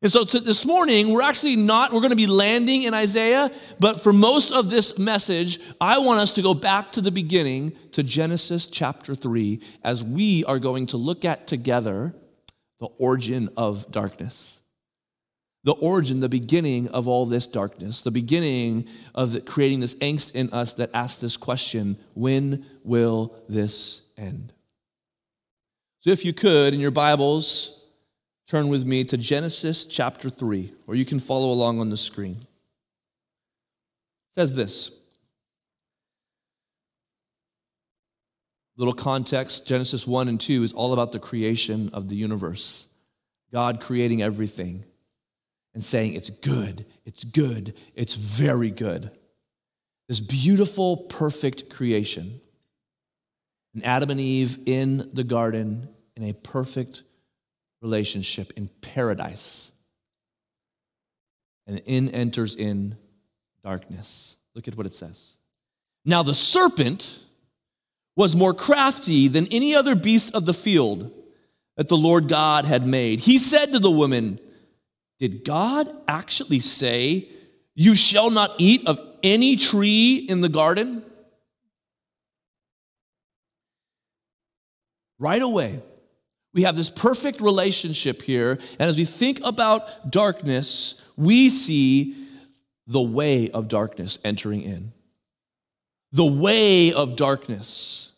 And 0.06 0.12
so 0.12 0.22
this 0.22 0.64
morning, 0.64 1.12
we're 1.12 1.20
actually 1.20 1.56
not, 1.56 1.92
we're 1.92 1.98
going 1.98 2.10
to 2.10 2.14
be 2.14 2.28
landing 2.28 2.84
in 2.84 2.94
Isaiah, 2.94 3.50
but 3.80 4.00
for 4.00 4.12
most 4.12 4.52
of 4.52 4.70
this 4.70 5.00
message, 5.00 5.58
I 5.80 5.98
want 5.98 6.20
us 6.20 6.30
to 6.36 6.42
go 6.42 6.54
back 6.54 6.92
to 6.92 7.00
the 7.00 7.10
beginning 7.10 7.72
to 7.90 8.04
Genesis 8.04 8.68
chapter 8.68 9.16
3 9.16 9.60
as 9.82 10.04
we 10.04 10.44
are 10.44 10.60
going 10.60 10.86
to 10.86 10.96
look 10.96 11.24
at 11.24 11.48
together 11.48 12.14
the 12.78 12.86
origin 12.98 13.48
of 13.56 13.90
darkness. 13.90 14.62
The 15.64 15.72
origin, 15.72 16.20
the 16.20 16.28
beginning 16.28 16.86
of 16.86 17.08
all 17.08 17.26
this 17.26 17.48
darkness, 17.48 18.02
the 18.02 18.12
beginning 18.12 18.86
of 19.12 19.32
the, 19.32 19.40
creating 19.40 19.80
this 19.80 19.96
angst 19.96 20.36
in 20.36 20.50
us 20.50 20.74
that 20.74 20.90
asks 20.94 21.20
this 21.20 21.36
question 21.36 21.96
when 22.14 22.64
will 22.84 23.34
this 23.48 24.02
end? 24.16 24.52
So, 25.98 26.10
if 26.10 26.24
you 26.24 26.32
could, 26.32 26.74
in 26.74 26.78
your 26.78 26.92
Bibles, 26.92 27.76
turn 28.46 28.68
with 28.68 28.84
me 28.84 29.04
to 29.04 29.16
Genesis 29.16 29.86
chapter 29.86 30.30
3, 30.30 30.72
or 30.86 30.94
you 30.94 31.04
can 31.04 31.18
follow 31.18 31.50
along 31.50 31.80
on 31.80 31.90
the 31.90 31.96
screen. 31.96 32.36
It 32.38 32.46
says 34.34 34.54
this. 34.54 34.90
Little 38.76 38.94
context 38.94 39.66
Genesis 39.66 40.06
1 40.06 40.28
and 40.28 40.40
2 40.40 40.62
is 40.62 40.72
all 40.72 40.92
about 40.92 41.12
the 41.12 41.18
creation 41.18 41.90
of 41.92 42.08
the 42.08 42.16
universe. 42.16 42.86
God 43.52 43.80
creating 43.80 44.22
everything 44.22 44.84
and 45.74 45.84
saying, 45.84 46.14
It's 46.14 46.30
good, 46.30 46.84
it's 47.04 47.24
good, 47.24 47.74
it's 47.94 48.14
very 48.14 48.70
good. 48.70 49.10
This 50.08 50.20
beautiful, 50.20 50.96
perfect 50.96 51.70
creation. 51.70 52.40
And 53.74 53.84
Adam 53.84 54.10
and 54.10 54.20
Eve 54.20 54.58
in 54.66 55.08
the 55.12 55.24
garden 55.24 55.88
in 56.16 56.22
a 56.22 56.32
perfect 56.32 57.02
relationship 57.82 58.52
in 58.56 58.68
paradise. 58.80 59.72
And 61.66 61.82
in 61.86 62.10
enters 62.10 62.54
in 62.54 62.96
darkness. 63.64 64.36
Look 64.54 64.68
at 64.68 64.76
what 64.76 64.86
it 64.86 64.94
says. 64.94 65.36
Now 66.04 66.22
the 66.22 66.34
serpent 66.34 67.18
was 68.14 68.34
more 68.34 68.54
crafty 68.54 69.28
than 69.28 69.46
any 69.50 69.74
other 69.74 69.94
beast 69.94 70.34
of 70.34 70.46
the 70.46 70.54
field 70.54 71.12
that 71.76 71.88
the 71.88 71.96
Lord 71.96 72.28
God 72.28 72.64
had 72.64 72.86
made. 72.86 73.20
He 73.20 73.38
said 73.38 73.72
to 73.72 73.78
the 73.78 73.90
woman, 73.90 74.38
Did 75.18 75.44
God 75.44 75.88
actually 76.08 76.60
say, 76.60 77.28
You 77.74 77.94
shall 77.94 78.30
not 78.30 78.54
eat 78.58 78.86
of 78.86 78.98
any 79.22 79.56
tree 79.56 80.24
in 80.28 80.40
the 80.40 80.48
garden? 80.48 81.04
Right 85.18 85.42
away, 85.42 85.82
we 86.56 86.62
have 86.62 86.74
this 86.74 86.88
perfect 86.88 87.42
relationship 87.42 88.22
here. 88.22 88.52
And 88.78 88.88
as 88.88 88.96
we 88.96 89.04
think 89.04 89.40
about 89.44 90.10
darkness, 90.10 91.02
we 91.14 91.50
see 91.50 92.16
the 92.86 93.02
way 93.02 93.50
of 93.50 93.68
darkness 93.68 94.18
entering 94.24 94.62
in. 94.62 94.92
The 96.12 96.24
way 96.24 96.94
of 96.94 97.14
darkness 97.14 98.10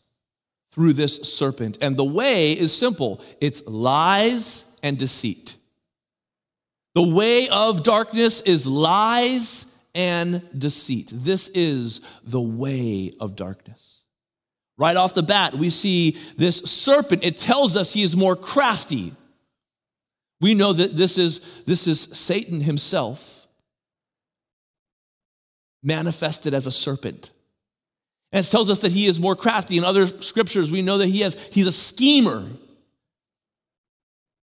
through 0.71 0.93
this 0.93 1.17
serpent. 1.17 1.79
And 1.81 1.97
the 1.97 2.05
way 2.05 2.53
is 2.53 2.73
simple 2.73 3.21
it's 3.41 3.67
lies 3.67 4.65
and 4.85 4.97
deceit. 4.97 5.57
The 6.95 7.09
way 7.09 7.49
of 7.49 7.83
darkness 7.83 8.41
is 8.43 8.69
lies 8.69 9.67
and 9.97 10.49
deceit. 10.57 11.11
This 11.13 11.49
is 11.49 12.03
the 12.23 12.41
way 12.41 13.15
of 13.19 13.35
darkness. 13.35 13.88
Right 14.79 14.97
off 14.97 15.13
the 15.13 15.25
bat, 15.25 15.55
we 15.55 15.71
see 15.71 16.17
this 16.37 16.59
serpent. 16.59 17.25
It 17.25 17.37
tells 17.37 17.77
us 17.77 17.93
he 17.93 18.03
is 18.05 18.17
more 18.17 18.37
crafty. 18.37 19.13
We 20.41 20.55
know 20.55 20.73
that 20.73 20.97
this 20.97 21.19
is, 21.19 21.65
this 21.65 21.89
is 21.89 22.01
Satan 22.01 22.61
himself 22.61 23.47
manifested 25.83 26.55
as 26.55 26.69
a 26.69 26.71
serpent. 26.71 27.33
And 28.31 28.45
it 28.45 28.49
tells 28.49 28.71
us 28.71 28.79
that 28.81 28.93
he 28.93 29.07
is 29.07 29.19
more 29.19 29.35
crafty. 29.35 29.79
In 29.79 29.85
other 29.85 30.07
scriptures, 30.07 30.71
we 30.71 30.83
know 30.83 30.99
that 30.99 31.09
he 31.09 31.21
has, 31.21 31.35
he's 31.53 31.67
a 31.67 31.73
schemer. 31.73 32.47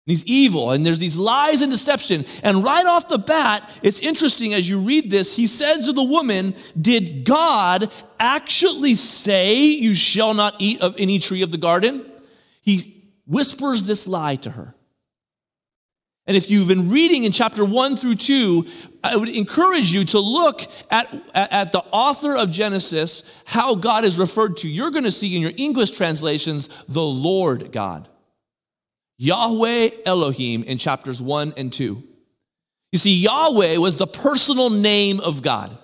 He's 0.08 0.24
evil, 0.24 0.72
and 0.72 0.86
there's 0.86 1.00
these 1.00 1.18
lies 1.18 1.62
and 1.62 1.70
deception. 1.70 2.24
And 2.42 2.64
right 2.64 2.86
off 2.86 3.10
the 3.10 3.18
bat, 3.18 3.70
it's 3.84 4.00
interesting 4.00 4.54
as 4.54 4.68
you 4.70 4.80
read 4.80 5.12
this, 5.12 5.36
he 5.36 5.48
says 5.48 5.86
to 5.88 5.92
the 5.92 6.02
woman, 6.02 6.56
Did 6.80 7.26
God 7.26 7.94
actually 8.18 8.96
say, 8.96 9.66
You 9.66 9.94
shall 9.94 10.34
not 10.34 10.56
eat 10.60 10.80
of 10.80 10.96
any 10.98 11.20
tree 11.20 11.42
of 11.42 11.52
the 11.52 11.58
garden? 11.58 12.10
He 12.62 13.12
whispers 13.26 13.84
this 13.84 14.08
lie 14.08 14.38
to 14.38 14.52
her. 14.52 14.74
And 16.26 16.38
if 16.38 16.50
you've 16.50 16.70
been 16.70 16.90
reading 16.90 17.26
in 17.26 17.34
chapter 17.34 17.66
one 17.66 17.98
through 17.98 18.16
two, 18.16 18.66
I 19.04 19.18
would 19.18 19.30
encourage 19.30 19.92
you 19.92 20.06
to 20.06 20.20
look 20.20 20.62
at, 20.90 21.14
at 21.34 21.74
the 21.74 21.84
author 21.92 22.34
of 22.34 22.50
Genesis, 22.50 23.24
how 23.44 23.76
God 23.76 24.06
is 24.06 24.18
referred 24.18 24.56
to. 24.58 24.70
You're 24.70 24.92
going 24.92 25.04
to 25.04 25.12
see 25.12 25.36
in 25.36 25.42
your 25.42 25.54
English 25.58 25.92
translations, 25.92 26.70
the 26.88 27.04
Lord 27.04 27.74
God. 27.74 28.08
Yahweh 29.18 29.90
Elohim 30.06 30.64
in 30.64 30.78
chapters 30.78 31.22
one 31.22 31.54
and 31.58 31.72
two. 31.74 32.04
You 32.92 33.00
see, 33.00 33.16
Yahweh 33.16 33.78
was 33.78 33.98
the 33.98 34.08
personal 34.08 34.70
name 34.70 35.20
of 35.20 35.42
God. 35.42 35.78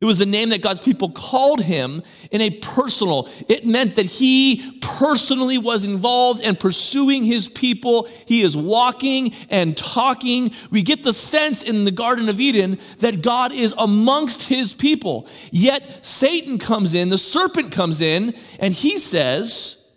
It 0.00 0.06
was 0.06 0.18
the 0.18 0.26
name 0.26 0.50
that 0.50 0.60
God's 0.60 0.82
people 0.82 1.08
called 1.10 1.62
him 1.62 2.02
in 2.30 2.42
a 2.42 2.50
personal. 2.50 3.26
It 3.48 3.64
meant 3.64 3.96
that 3.96 4.04
he 4.04 4.78
personally 4.82 5.56
was 5.56 5.84
involved 5.84 6.42
in 6.42 6.56
pursuing 6.56 7.22
his 7.22 7.48
people. 7.48 8.06
He 8.26 8.42
is 8.42 8.54
walking 8.54 9.32
and 9.48 9.74
talking. 9.74 10.50
We 10.70 10.82
get 10.82 11.04
the 11.04 11.12
sense 11.14 11.62
in 11.62 11.86
the 11.86 11.90
Garden 11.90 12.28
of 12.28 12.38
Eden 12.38 12.78
that 12.98 13.22
God 13.22 13.54
is 13.54 13.72
amongst 13.78 14.42
his 14.42 14.74
people. 14.74 15.26
Yet 15.50 16.04
Satan 16.04 16.58
comes 16.58 16.92
in, 16.92 17.08
the 17.08 17.16
serpent 17.16 17.72
comes 17.72 18.02
in, 18.02 18.34
and 18.60 18.74
he 18.74 18.98
says, 18.98 19.90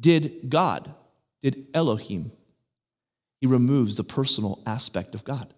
Did 0.00 0.48
God, 0.48 0.94
did 1.42 1.66
Elohim? 1.74 2.32
He 3.40 3.46
removes 3.46 3.96
the 3.96 4.04
personal 4.04 4.60
aspect 4.66 5.14
of 5.14 5.24
God. 5.24 5.52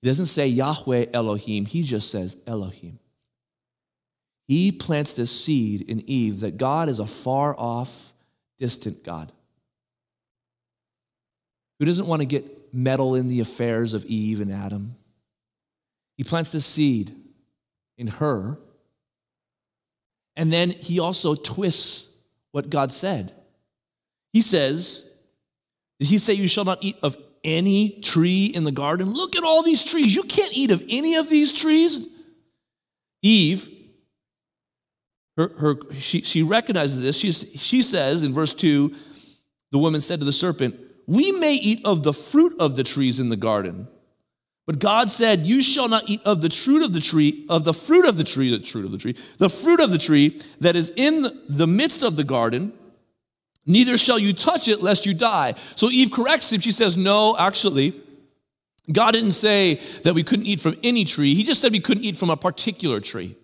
He 0.00 0.08
doesn't 0.08 0.26
say 0.26 0.46
Yahweh 0.46 1.06
Elohim, 1.12 1.66
he 1.66 1.82
just 1.82 2.10
says 2.10 2.36
Elohim. 2.46 2.98
He 4.48 4.72
plants 4.72 5.14
this 5.14 5.30
seed 5.30 5.82
in 5.82 6.08
Eve 6.08 6.40
that 6.40 6.58
God 6.58 6.88
is 6.88 7.00
a 7.00 7.06
far 7.06 7.58
off, 7.58 8.12
distant 8.58 9.04
God 9.04 9.32
who 11.82 11.86
doesn't 11.86 12.06
want 12.06 12.22
to 12.22 12.26
get 12.26 12.72
meddle 12.72 13.16
in 13.16 13.26
the 13.26 13.40
affairs 13.40 13.92
of 13.92 14.04
Eve 14.04 14.38
and 14.38 14.52
Adam. 14.52 14.94
He 16.16 16.22
plants 16.22 16.52
this 16.52 16.64
seed 16.64 17.12
in 17.98 18.06
her, 18.06 18.56
and 20.36 20.52
then 20.52 20.70
he 20.70 21.00
also 21.00 21.34
twists 21.34 22.08
what 22.52 22.70
God 22.70 22.92
said. 22.92 23.34
He 24.32 24.42
says, 24.42 25.10
Did 26.00 26.08
he 26.08 26.18
say, 26.18 26.34
You 26.34 26.48
shall 26.48 26.64
not 26.64 26.82
eat 26.82 26.96
of 27.02 27.16
any 27.44 28.00
tree 28.00 28.46
in 28.46 28.64
the 28.64 28.72
garden? 28.72 29.12
Look 29.12 29.36
at 29.36 29.44
all 29.44 29.62
these 29.62 29.84
trees. 29.84 30.14
You 30.14 30.22
can't 30.22 30.52
eat 30.56 30.70
of 30.70 30.82
any 30.88 31.16
of 31.16 31.28
these 31.28 31.52
trees. 31.52 32.08
Eve, 33.22 33.70
her, 35.36 35.48
her, 35.58 35.76
she, 35.94 36.22
she 36.22 36.42
recognizes 36.42 37.02
this. 37.02 37.16
She, 37.16 37.32
she 37.32 37.82
says 37.82 38.22
in 38.22 38.32
verse 38.32 38.52
2 38.52 38.92
the 39.70 39.78
woman 39.78 40.00
said 40.00 40.20
to 40.20 40.26
the 40.26 40.32
serpent, 40.32 40.76
We 41.06 41.32
may 41.32 41.54
eat 41.54 41.84
of 41.84 42.02
the 42.02 42.12
fruit 42.12 42.54
of 42.58 42.76
the 42.76 42.84
trees 42.84 43.20
in 43.20 43.28
the 43.28 43.36
garden. 43.36 43.88
But 44.66 44.78
God 44.78 45.10
said, 45.10 45.40
You 45.40 45.62
shall 45.62 45.88
not 45.88 46.08
eat 46.08 46.20
of 46.24 46.40
the 46.40 46.50
fruit 46.50 46.82
of 46.82 46.92
the 46.92 47.00
tree, 47.00 47.46
of 47.48 47.64
the 47.64 47.74
fruit 47.74 48.06
of 48.06 48.16
the 48.16 48.24
tree, 48.24 48.56
the 48.56 48.64
fruit 48.64 48.84
of 48.84 48.92
the 48.92 48.98
tree, 48.98 49.16
the 49.38 49.48
fruit 49.48 49.80
of 49.80 49.90
the 49.90 49.98
tree 49.98 50.40
that 50.60 50.76
is 50.76 50.92
in 50.96 51.26
the 51.48 51.66
midst 51.66 52.02
of 52.02 52.16
the 52.16 52.24
garden 52.24 52.72
Neither 53.66 53.96
shall 53.96 54.18
you 54.18 54.32
touch 54.32 54.68
it 54.68 54.82
lest 54.82 55.06
you 55.06 55.14
die. 55.14 55.54
So 55.76 55.90
Eve 55.90 56.10
corrects 56.10 56.52
him. 56.52 56.60
She 56.60 56.72
says, 56.72 56.96
No, 56.96 57.36
actually, 57.38 57.94
God 58.90 59.12
didn't 59.12 59.32
say 59.32 59.74
that 60.02 60.14
we 60.14 60.22
couldn't 60.22 60.46
eat 60.46 60.60
from 60.60 60.76
any 60.82 61.04
tree. 61.04 61.34
He 61.34 61.44
just 61.44 61.60
said 61.60 61.72
we 61.72 61.80
couldn't 61.80 62.04
eat 62.04 62.16
from 62.16 62.30
a 62.30 62.36
particular 62.36 63.00
tree. 63.00 63.36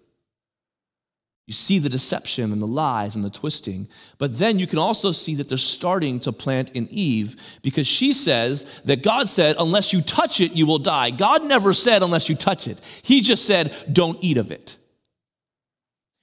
You 1.47 1.55
see 1.55 1.79
the 1.79 1.89
deception 1.89 2.53
and 2.53 2.61
the 2.61 2.67
lies 2.67 3.17
and 3.17 3.25
the 3.25 3.31
twisting. 3.31 3.89
But 4.19 4.39
then 4.39 4.59
you 4.59 4.67
can 4.67 4.79
also 4.79 5.13
see 5.13 5.37
that 5.37 5.49
they're 5.49 5.57
starting 5.57 6.21
to 6.21 6.33
plant 6.33 6.73
in 6.73 6.89
Eve 6.91 7.59
because 7.63 7.87
she 7.87 8.13
says 8.13 8.83
that 8.85 9.03
God 9.03 9.29
said, 9.29 9.57
unless 9.59 9.95
you 9.95 10.03
touch 10.03 10.43
it, 10.43 10.53
you 10.53 10.67
will 10.67 10.79
die. 10.79 11.11
God 11.11 11.47
never 11.47 11.73
said, 11.73 12.03
unless 12.03 12.29
you 12.29 12.35
touch 12.35 12.69
it. 12.69 12.83
He 13.03 13.23
just 13.23 13.47
said, 13.47 13.75
don't 13.91 14.19
eat 14.23 14.37
of 14.37 14.51
it. 14.51 14.77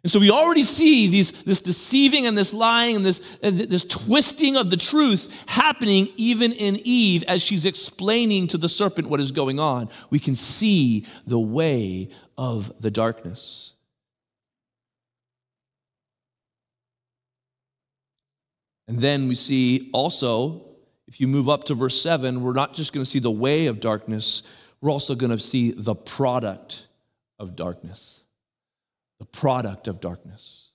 And 0.05 0.11
so 0.11 0.19
we 0.19 0.29
already 0.29 0.61
see 0.61 1.07
these, 1.07 1.31
this 1.31 1.59
deceiving 1.59 2.27
and 2.27 2.37
this 2.37 2.53
lying 2.53 2.97
and 2.97 3.03
this, 3.03 3.39
and 3.41 3.57
this 3.57 3.83
twisting 3.83 4.55
of 4.55 4.69
the 4.69 4.77
truth 4.77 5.43
happening 5.47 6.09
even 6.15 6.51
in 6.51 6.77
Eve 6.83 7.23
as 7.23 7.41
she's 7.41 7.65
explaining 7.65 8.45
to 8.49 8.59
the 8.59 8.69
serpent 8.69 9.09
what 9.09 9.19
is 9.19 9.31
going 9.31 9.59
on. 9.59 9.89
We 10.11 10.19
can 10.19 10.35
see 10.35 11.07
the 11.25 11.39
way 11.39 12.09
of 12.37 12.71
the 12.79 12.91
darkness. 12.91 13.73
And 18.87 18.99
then 18.99 19.27
we 19.27 19.33
see 19.33 19.89
also, 19.91 20.67
if 21.07 21.19
you 21.19 21.27
move 21.27 21.49
up 21.49 21.63
to 21.63 21.73
verse 21.73 21.99
7, 21.99 22.43
we're 22.43 22.53
not 22.53 22.75
just 22.75 22.93
going 22.93 23.03
to 23.03 23.09
see 23.09 23.17
the 23.17 23.31
way 23.31 23.65
of 23.65 23.79
darkness, 23.79 24.43
we're 24.81 24.91
also 24.91 25.15
going 25.15 25.31
to 25.31 25.39
see 25.39 25.71
the 25.71 25.95
product 25.95 26.85
of 27.39 27.55
darkness 27.55 28.21
the 29.19 29.25
product 29.25 29.87
of 29.87 30.01
darkness. 30.01 30.71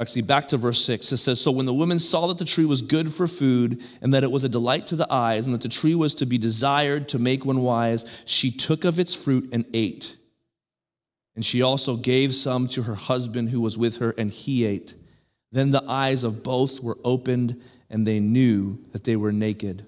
Actually, 0.00 0.22
back 0.22 0.48
to 0.48 0.56
verse 0.56 0.84
6. 0.84 1.12
It 1.12 1.18
says, 1.18 1.40
So 1.40 1.52
when 1.52 1.66
the 1.66 1.74
woman 1.74 2.00
saw 2.00 2.26
that 2.26 2.38
the 2.38 2.44
tree 2.44 2.64
was 2.64 2.82
good 2.82 3.12
for 3.12 3.28
food, 3.28 3.80
and 4.02 4.12
that 4.12 4.24
it 4.24 4.32
was 4.32 4.42
a 4.42 4.48
delight 4.48 4.88
to 4.88 4.96
the 4.96 5.10
eyes, 5.12 5.46
and 5.46 5.54
that 5.54 5.60
the 5.60 5.68
tree 5.68 5.94
was 5.94 6.14
to 6.16 6.26
be 6.26 6.36
desired 6.36 7.08
to 7.10 7.18
make 7.20 7.44
one 7.44 7.60
wise, 7.60 8.04
she 8.24 8.50
took 8.50 8.84
of 8.84 8.98
its 8.98 9.14
fruit 9.14 9.48
and 9.52 9.64
ate. 9.72 10.16
And 11.36 11.46
she 11.46 11.62
also 11.62 11.96
gave 11.96 12.34
some 12.34 12.66
to 12.68 12.82
her 12.82 12.96
husband 12.96 13.50
who 13.50 13.60
was 13.60 13.78
with 13.78 13.98
her, 13.98 14.10
and 14.18 14.32
he 14.32 14.64
ate. 14.64 14.94
Then 15.52 15.70
the 15.70 15.84
eyes 15.86 16.24
of 16.24 16.42
both 16.42 16.80
were 16.80 16.98
opened, 17.04 17.62
and 17.88 18.04
they 18.04 18.18
knew 18.18 18.80
that 18.90 19.04
they 19.04 19.14
were 19.14 19.32
naked. 19.32 19.86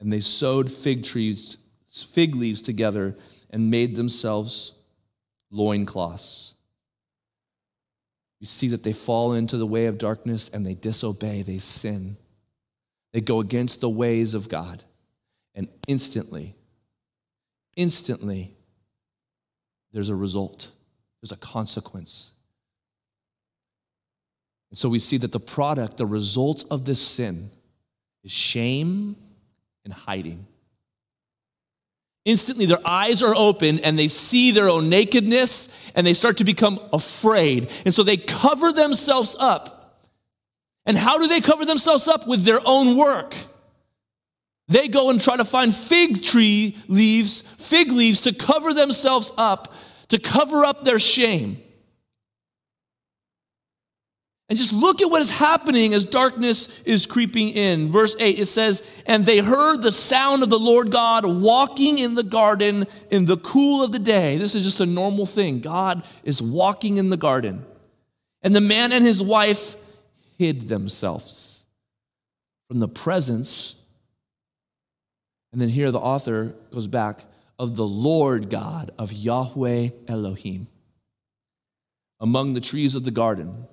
And 0.00 0.10
they 0.10 0.20
sewed 0.20 0.72
fig 0.72 1.04
trees, 1.04 1.58
fig 1.90 2.34
leaves 2.34 2.62
together, 2.62 3.18
and 3.50 3.70
made 3.70 3.96
themselves 3.96 4.72
loincloths. 5.50 6.54
You 8.38 8.46
see 8.46 8.68
that 8.68 8.82
they 8.82 8.92
fall 8.92 9.34
into 9.34 9.58
the 9.58 9.66
way 9.66 9.86
of 9.86 9.98
darkness 9.98 10.48
and 10.48 10.64
they 10.64 10.74
disobey, 10.74 11.42
they 11.42 11.58
sin. 11.58 12.16
They 13.12 13.20
go 13.20 13.40
against 13.40 13.80
the 13.80 13.90
ways 13.90 14.34
of 14.34 14.48
God. 14.48 14.82
And 15.54 15.68
instantly, 15.86 16.54
instantly, 17.76 18.54
there's 19.92 20.08
a 20.08 20.14
result, 20.14 20.70
there's 21.20 21.32
a 21.32 21.36
consequence. 21.36 22.30
And 24.70 24.78
so 24.78 24.88
we 24.88 25.00
see 25.00 25.16
that 25.18 25.32
the 25.32 25.40
product, 25.40 25.96
the 25.96 26.06
result 26.06 26.64
of 26.70 26.84
this 26.84 27.02
sin, 27.02 27.50
is 28.22 28.30
shame 28.30 29.16
and 29.84 29.92
hiding. 29.92 30.46
Instantly, 32.24 32.66
their 32.66 32.86
eyes 32.86 33.22
are 33.22 33.34
open 33.34 33.78
and 33.80 33.98
they 33.98 34.08
see 34.08 34.50
their 34.50 34.68
own 34.68 34.88
nakedness 34.88 35.90
and 35.94 36.06
they 36.06 36.14
start 36.14 36.36
to 36.38 36.44
become 36.44 36.78
afraid. 36.92 37.72
And 37.84 37.94
so 37.94 38.02
they 38.02 38.16
cover 38.16 38.72
themselves 38.72 39.36
up. 39.38 40.02
And 40.86 40.96
how 40.96 41.18
do 41.18 41.28
they 41.28 41.40
cover 41.40 41.64
themselves 41.64 42.08
up? 42.08 42.26
With 42.26 42.44
their 42.44 42.60
own 42.64 42.96
work. 42.96 43.34
They 44.68 44.86
go 44.86 45.10
and 45.10 45.20
try 45.20 45.36
to 45.36 45.44
find 45.44 45.74
fig 45.74 46.22
tree 46.22 46.76
leaves, 46.88 47.40
fig 47.40 47.90
leaves 47.90 48.20
to 48.22 48.32
cover 48.32 48.72
themselves 48.72 49.32
up, 49.36 49.74
to 50.08 50.18
cover 50.18 50.64
up 50.64 50.84
their 50.84 50.98
shame. 50.98 51.60
And 54.50 54.58
just 54.58 54.72
look 54.72 55.00
at 55.00 55.08
what 55.08 55.22
is 55.22 55.30
happening 55.30 55.94
as 55.94 56.04
darkness 56.04 56.82
is 56.82 57.06
creeping 57.06 57.50
in. 57.50 57.92
Verse 57.92 58.16
8, 58.18 58.36
it 58.36 58.46
says, 58.46 59.00
And 59.06 59.24
they 59.24 59.38
heard 59.38 59.80
the 59.80 59.92
sound 59.92 60.42
of 60.42 60.50
the 60.50 60.58
Lord 60.58 60.90
God 60.90 61.24
walking 61.24 62.00
in 62.00 62.16
the 62.16 62.24
garden 62.24 62.88
in 63.12 63.26
the 63.26 63.36
cool 63.36 63.84
of 63.84 63.92
the 63.92 64.00
day. 64.00 64.38
This 64.38 64.56
is 64.56 64.64
just 64.64 64.80
a 64.80 64.86
normal 64.86 65.24
thing. 65.24 65.60
God 65.60 66.02
is 66.24 66.42
walking 66.42 66.96
in 66.96 67.10
the 67.10 67.16
garden. 67.16 67.64
And 68.42 68.52
the 68.52 68.60
man 68.60 68.90
and 68.90 69.04
his 69.04 69.22
wife 69.22 69.76
hid 70.36 70.66
themselves 70.66 71.64
from 72.66 72.80
the 72.80 72.88
presence. 72.88 73.76
And 75.52 75.62
then 75.62 75.68
here 75.68 75.92
the 75.92 76.00
author 76.00 76.56
goes 76.72 76.88
back 76.88 77.24
of 77.56 77.76
the 77.76 77.86
Lord 77.86 78.50
God, 78.50 78.90
of 78.98 79.12
Yahweh 79.12 79.90
Elohim, 80.08 80.66
among 82.18 82.54
the 82.54 82.60
trees 82.60 82.96
of 82.96 83.04
the 83.04 83.12
garden. 83.12 83.68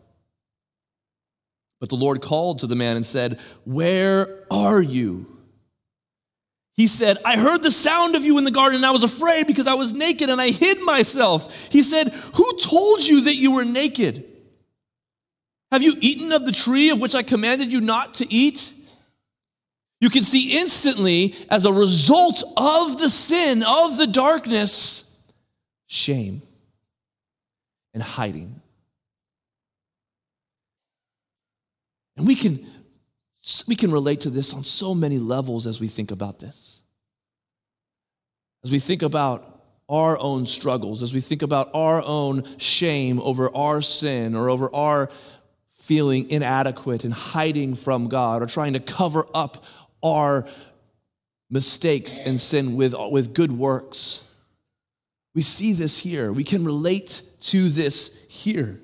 But 1.79 1.89
the 1.89 1.96
Lord 1.96 2.22
called 2.22 2.60
to 2.60 2.67
the 2.67 2.75
man 2.75 2.96
and 2.96 3.05
said, 3.05 3.39
Where 3.65 4.43
are 4.50 4.81
you? 4.81 5.38
He 6.74 6.88
said, 6.88 7.17
I 7.25 7.38
heard 7.38 7.63
the 7.63 7.72
sound 7.72 8.15
of 8.15 8.24
you 8.24 8.38
in 8.38 8.43
the 8.43 8.51
garden 8.51 8.77
and 8.77 8.86
I 8.86 8.91
was 8.91 9.03
afraid 9.03 9.48
because 9.48 9.65
I 9.65 9.74
was 9.74 9.93
naked 9.93 10.29
and 10.29 10.39
I 10.39 10.50
hid 10.50 10.79
myself. 10.81 11.72
He 11.72 11.81
said, 11.81 12.10
Who 12.10 12.57
told 12.60 13.05
you 13.05 13.22
that 13.22 13.36
you 13.36 13.51
were 13.51 13.65
naked? 13.65 14.24
Have 15.72 15.84
you 15.84 15.96
eaten 16.00 16.31
of 16.31 16.46
the 16.46 16.51
tree 16.51 16.89
of 16.89 17.00
which 17.00 17.15
I 17.15 17.24
commanded 17.24 17.72
you 17.72 17.81
not 17.81 18.15
to 18.15 18.31
eat? 18.31 18.74
You 20.00 20.10
can 20.10 20.24
see 20.24 20.57
instantly, 20.60 21.34
as 21.50 21.65
a 21.65 21.74
result 21.74 22.43
of 22.55 22.99
the 22.99 23.10
sin, 23.10 23.63
of 23.63 23.97
the 23.97 24.06
darkness, 24.06 25.12
shame 25.88 26.43
and 27.95 28.04
hiding. 28.04 28.62
And 32.17 32.25
we 32.25 32.36
can, 32.36 32.65
we 33.67 33.75
can 33.75 33.91
relate 33.91 34.21
to 34.21 34.30
this 34.30 34.53
on 34.53 34.63
so 34.63 34.93
many 34.93 35.19
levels 35.19 35.67
as 35.67 35.80
we 35.80 35.88
think 35.88 36.12
about 36.12 36.39
this. 36.39 36.82
As 38.63 38.71
we 38.71 38.80
think 38.80 39.03
about 39.03 39.62
our 39.88 40.19
own 40.19 40.45
struggles, 40.45 41.03
as 41.03 41.13
we 41.13 41.21
think 41.21 41.43
about 41.43 41.69
our 41.73 42.01
own 42.03 42.43
shame 42.58 43.21
over 43.21 43.56
our 43.56 43.82
sin 43.82 44.36
or 44.36 44.49
over 44.49 44.73
our 44.75 45.10
feeling 45.75 46.30
inadequate 46.30 47.06
and 47.06 47.13
hiding 47.13 47.75
from 47.75 48.10
God 48.10 48.41
or 48.41 48.47
trying 48.47 48.73
to 48.73 48.80
cover 48.80 49.25
up 49.34 49.63
our 50.03 50.45
mistakes 51.49 52.19
and 52.19 52.39
sin 52.39 52.75
with, 52.75 52.93
with 53.12 53.34
good 53.34 53.51
works. 53.51 54.23
We 55.34 55.43
see 55.43 55.71
this 55.71 55.97
here. 55.97 56.34
We 56.34 56.43
can 56.43 56.65
relate 56.65 57.21
to 57.41 57.69
this 57.69 58.25
here. 58.27 58.82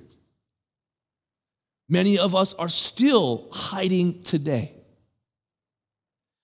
Many 1.94 2.18
of 2.18 2.34
us 2.34 2.56
are 2.56 2.70
still 2.70 3.48
hiding 3.52 4.24
today. 4.24 4.72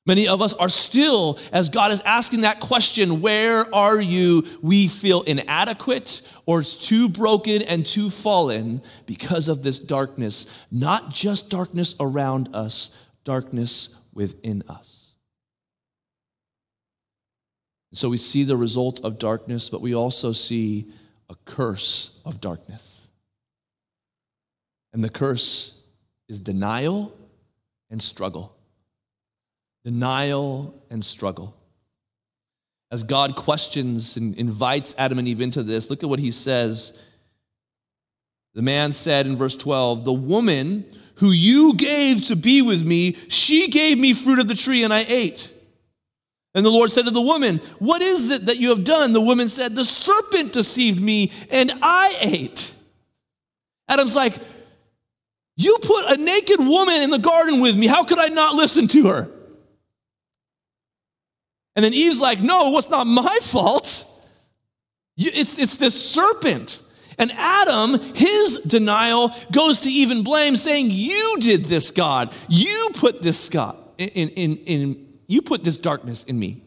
Many 0.06 0.28
of 0.28 0.44
us 0.44 0.54
are 0.54 0.70
still, 0.70 1.40
as 1.52 1.70
God 1.70 1.92
is 1.92 2.02
asking 2.02 2.42
that 2.42 2.60
question, 2.60 3.20
where 3.20 3.74
are 3.74 4.00
you? 4.00 4.46
We 4.62 4.88
feel 4.88 5.24
inadequate 5.24 6.22
or 6.46 6.60
it's 6.60 6.76
too 6.76 7.10
broken 7.10 7.64
and 7.64 7.84
too 7.84 8.12
fallen 8.12 8.84
because 9.08 9.48
of 9.48 9.64
this 9.64 9.80
darkness. 9.80 10.66
Not 10.70 11.10
just 11.10 11.50
darkness 11.50 11.96
around 12.00 12.50
us, 12.54 12.92
darkness 13.24 13.96
within 14.14 14.62
us. 14.70 15.16
So 17.94 18.08
we 18.10 18.20
see 18.20 18.44
the 18.44 18.56
result 18.56 19.04
of 19.04 19.18
darkness, 19.18 19.68
but 19.68 19.82
we 19.82 19.96
also 19.96 20.32
see 20.32 20.92
a 21.28 21.34
curse 21.46 22.22
of 22.24 22.40
darkness. 22.40 22.99
And 24.94 25.04
the 25.04 25.10
curse 25.10 25.80
is 26.28 26.40
denial 26.40 27.16
and 27.90 28.02
struggle. 28.02 28.56
Denial 29.84 30.74
and 30.90 31.04
struggle. 31.04 31.56
As 32.92 33.04
God 33.04 33.36
questions 33.36 34.18
and 34.18 34.36
invites 34.36 34.96
Adam 34.98 35.20
and 35.20 35.28
Eve 35.28 35.42
into 35.42 35.64
this, 35.64 35.90
look 35.90 36.04
at 36.04 36.10
what 36.10 36.20
he 36.20 36.32
says. 36.32 37.04
The 38.56 38.62
man 38.64 38.94
said 38.94 39.28
in 39.28 39.38
verse 39.38 39.56
12, 39.56 40.06
The 40.06 40.14
woman 40.14 40.86
who 41.16 41.32
you 41.32 41.76
gave 41.76 42.24
to 42.24 42.36
be 42.36 42.62
with 42.62 42.86
me, 42.86 43.14
she 43.28 43.68
gave 43.70 44.00
me 44.00 44.14
fruit 44.14 44.40
of 44.40 44.48
the 44.48 44.56
tree 44.56 44.84
and 44.84 44.94
I 44.94 45.06
ate. 45.08 45.54
And 46.56 46.66
the 46.66 46.72
Lord 46.72 46.92
said 46.92 47.06
to 47.06 47.12
the 47.12 47.22
woman, 47.22 47.58
What 47.78 48.02
is 48.02 48.32
it 48.32 48.48
that 48.48 48.58
you 48.58 48.70
have 48.70 48.84
done? 48.84 49.14
The 49.14 49.22
woman 49.22 49.50
said, 49.50 49.76
The 49.76 49.86
serpent 49.86 50.54
deceived 50.54 51.00
me 51.00 51.32
and 51.52 51.72
I 51.82 52.18
ate. 52.22 52.74
Adam's 53.88 54.16
like, 54.16 54.34
you 55.60 55.78
put 55.82 56.06
a 56.06 56.16
naked 56.16 56.62
woman 56.62 57.02
in 57.02 57.10
the 57.10 57.20
garden 57.20 57.60
with 57.60 57.76
me. 57.76 57.86
How 57.86 58.06
could 58.06 58.18
I 58.18 58.28
not 58.28 58.56
listen 58.56 58.88
to 58.88 59.10
her? 59.10 59.30
And 61.76 61.84
then 61.84 61.94
Eve's 61.94 62.22
like, 62.22 62.40
No, 62.40 62.70
what's 62.70 62.90
not 62.90 63.06
my 63.06 63.40
fault? 63.42 64.06
It's, 65.18 65.62
it's 65.62 65.76
this 65.76 66.02
serpent. 66.12 66.82
And 67.18 67.30
Adam, 67.34 68.00
his 68.16 68.62
denial 68.66 69.34
goes 69.52 69.82
to 69.82 69.90
even 69.90 70.24
blame, 70.24 70.56
saying, 70.56 70.92
You 70.92 71.36
did 71.42 71.66
this, 71.66 71.92
God. 71.92 72.34
You 72.48 72.92
put 72.94 73.22
this, 73.22 73.50
God, 73.50 73.78
in, 73.98 74.30
in, 74.30 74.56
in, 74.60 75.10
you 75.28 75.42
put 75.42 75.66
this 75.66 75.76
darkness 75.76 76.24
in 76.24 76.40
me. 76.40 76.64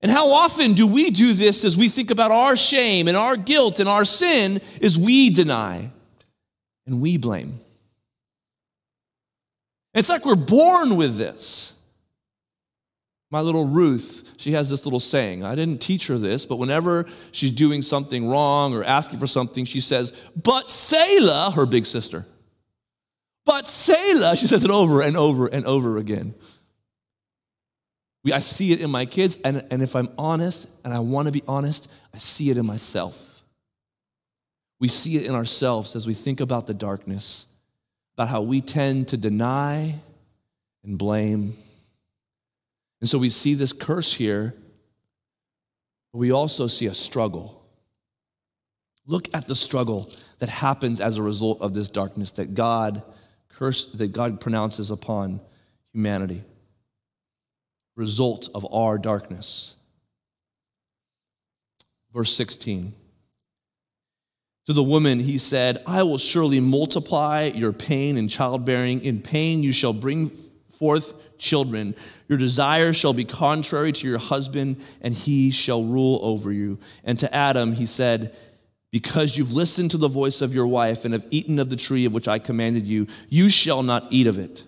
And 0.00 0.10
how 0.10 0.30
often 0.30 0.72
do 0.72 0.86
we 0.86 1.10
do 1.10 1.34
this 1.34 1.66
as 1.66 1.76
we 1.76 1.90
think 1.90 2.10
about 2.10 2.30
our 2.30 2.56
shame 2.56 3.08
and 3.08 3.16
our 3.16 3.36
guilt 3.36 3.78
and 3.78 3.90
our 3.90 4.06
sin 4.06 4.62
is 4.80 4.96
we 4.98 5.28
deny 5.28 5.92
and 6.88 7.00
we 7.00 7.16
blame. 7.16 7.60
It's 9.94 10.08
like 10.08 10.24
we're 10.24 10.34
born 10.34 10.96
with 10.96 11.16
this. 11.16 11.74
My 13.30 13.40
little 13.40 13.66
Ruth, 13.66 14.34
she 14.38 14.52
has 14.52 14.70
this 14.70 14.86
little 14.86 15.00
saying. 15.00 15.44
I 15.44 15.54
didn't 15.54 15.78
teach 15.78 16.06
her 16.06 16.16
this, 16.16 16.46
but 16.46 16.56
whenever 16.56 17.04
she's 17.30 17.50
doing 17.50 17.82
something 17.82 18.28
wrong 18.28 18.74
or 18.74 18.84
asking 18.84 19.18
for 19.18 19.26
something, 19.26 19.66
she 19.66 19.80
says, 19.80 20.12
But 20.42 20.70
Selah, 20.70 21.52
her 21.54 21.66
big 21.66 21.84
sister. 21.84 22.24
But 23.44 23.68
Selah, 23.68 24.36
she 24.36 24.46
says 24.46 24.64
it 24.64 24.70
over 24.70 25.02
and 25.02 25.16
over 25.16 25.46
and 25.46 25.66
over 25.66 25.98
again. 25.98 26.34
We, 28.24 28.32
I 28.32 28.40
see 28.40 28.72
it 28.72 28.80
in 28.80 28.90
my 28.90 29.04
kids, 29.04 29.36
and, 29.44 29.64
and 29.70 29.82
if 29.82 29.94
I'm 29.94 30.08
honest, 30.16 30.66
and 30.84 30.92
I 30.94 31.00
want 31.00 31.26
to 31.26 31.32
be 31.32 31.42
honest, 31.46 31.90
I 32.14 32.18
see 32.18 32.50
it 32.50 32.56
in 32.56 32.66
myself. 32.66 33.37
We 34.80 34.88
see 34.88 35.16
it 35.16 35.26
in 35.26 35.34
ourselves 35.34 35.96
as 35.96 36.06
we 36.06 36.14
think 36.14 36.40
about 36.40 36.66
the 36.66 36.74
darkness, 36.74 37.46
about 38.16 38.28
how 38.28 38.42
we 38.42 38.60
tend 38.60 39.08
to 39.08 39.16
deny 39.16 39.94
and 40.84 40.98
blame. 40.98 41.56
And 43.00 43.08
so 43.08 43.18
we 43.18 43.30
see 43.30 43.54
this 43.54 43.72
curse 43.72 44.12
here, 44.12 44.54
but 46.12 46.18
we 46.18 46.30
also 46.30 46.66
see 46.66 46.86
a 46.86 46.94
struggle. 46.94 47.62
Look 49.06 49.34
at 49.34 49.46
the 49.46 49.56
struggle 49.56 50.10
that 50.38 50.48
happens 50.48 51.00
as 51.00 51.16
a 51.16 51.22
result 51.22 51.60
of 51.60 51.74
this 51.74 51.90
darkness 51.90 52.32
that 52.32 52.54
God 52.54 53.02
curse 53.58 53.86
that 53.92 54.12
God 54.12 54.40
pronounces 54.40 54.92
upon 54.92 55.40
humanity. 55.92 56.42
Result 57.96 58.48
of 58.54 58.72
our 58.72 58.98
darkness. 58.98 59.74
Verse 62.14 62.32
16. 62.34 62.94
To 64.68 64.74
the 64.74 64.82
woman, 64.82 65.18
he 65.18 65.38
said, 65.38 65.82
I 65.86 66.02
will 66.02 66.18
surely 66.18 66.60
multiply 66.60 67.44
your 67.54 67.72
pain 67.72 68.18
in 68.18 68.28
childbearing. 68.28 69.02
In 69.02 69.22
pain 69.22 69.62
you 69.62 69.72
shall 69.72 69.94
bring 69.94 70.28
forth 70.68 71.14
children. 71.38 71.94
Your 72.28 72.36
desire 72.36 72.92
shall 72.92 73.14
be 73.14 73.24
contrary 73.24 73.92
to 73.92 74.06
your 74.06 74.18
husband, 74.18 74.84
and 75.00 75.14
he 75.14 75.52
shall 75.52 75.82
rule 75.84 76.20
over 76.22 76.52
you. 76.52 76.78
And 77.02 77.18
to 77.20 77.34
Adam, 77.34 77.72
he 77.72 77.86
said, 77.86 78.36
Because 78.90 79.38
you've 79.38 79.54
listened 79.54 79.92
to 79.92 79.96
the 79.96 80.06
voice 80.06 80.42
of 80.42 80.52
your 80.52 80.66
wife 80.66 81.06
and 81.06 81.14
have 81.14 81.24
eaten 81.30 81.58
of 81.58 81.70
the 81.70 81.76
tree 81.76 82.04
of 82.04 82.12
which 82.12 82.28
I 82.28 82.38
commanded 82.38 82.86
you, 82.86 83.06
you 83.30 83.48
shall 83.48 83.82
not 83.82 84.08
eat 84.10 84.26
of 84.26 84.38
it. 84.38 84.64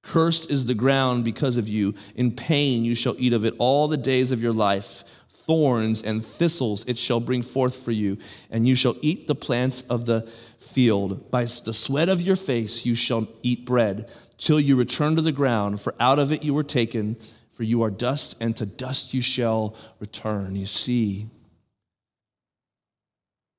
Cursed 0.00 0.50
is 0.50 0.64
the 0.64 0.72
ground 0.72 1.22
because 1.22 1.58
of 1.58 1.68
you. 1.68 1.94
In 2.16 2.30
pain 2.30 2.82
you 2.82 2.94
shall 2.94 3.14
eat 3.18 3.34
of 3.34 3.44
it 3.44 3.54
all 3.58 3.88
the 3.88 3.98
days 3.98 4.30
of 4.30 4.40
your 4.40 4.54
life 4.54 5.04
thorns 5.46 6.02
and 6.02 6.24
thistles 6.24 6.84
it 6.86 6.98
shall 6.98 7.20
bring 7.20 7.42
forth 7.42 7.76
for 7.76 7.92
you, 7.92 8.18
and 8.50 8.66
you 8.66 8.74
shall 8.74 8.96
eat 9.00 9.26
the 9.26 9.34
plants 9.34 9.82
of 9.82 10.06
the 10.06 10.22
field. 10.58 11.30
By 11.30 11.44
the 11.44 11.74
sweat 11.74 12.08
of 12.08 12.20
your 12.20 12.36
face 12.36 12.84
you 12.84 12.94
shall 12.94 13.28
eat 13.42 13.64
bread, 13.64 14.10
till 14.38 14.60
you 14.60 14.76
return 14.76 15.16
to 15.16 15.22
the 15.22 15.32
ground, 15.32 15.80
for 15.80 15.94
out 16.00 16.18
of 16.18 16.32
it 16.32 16.42
you 16.42 16.54
were 16.54 16.64
taken, 16.64 17.16
for 17.52 17.62
you 17.62 17.82
are 17.82 17.90
dust, 17.90 18.36
and 18.40 18.56
to 18.56 18.66
dust 18.66 19.14
you 19.14 19.20
shall 19.20 19.76
return. 20.00 20.56
You 20.56 20.66
see, 20.66 21.28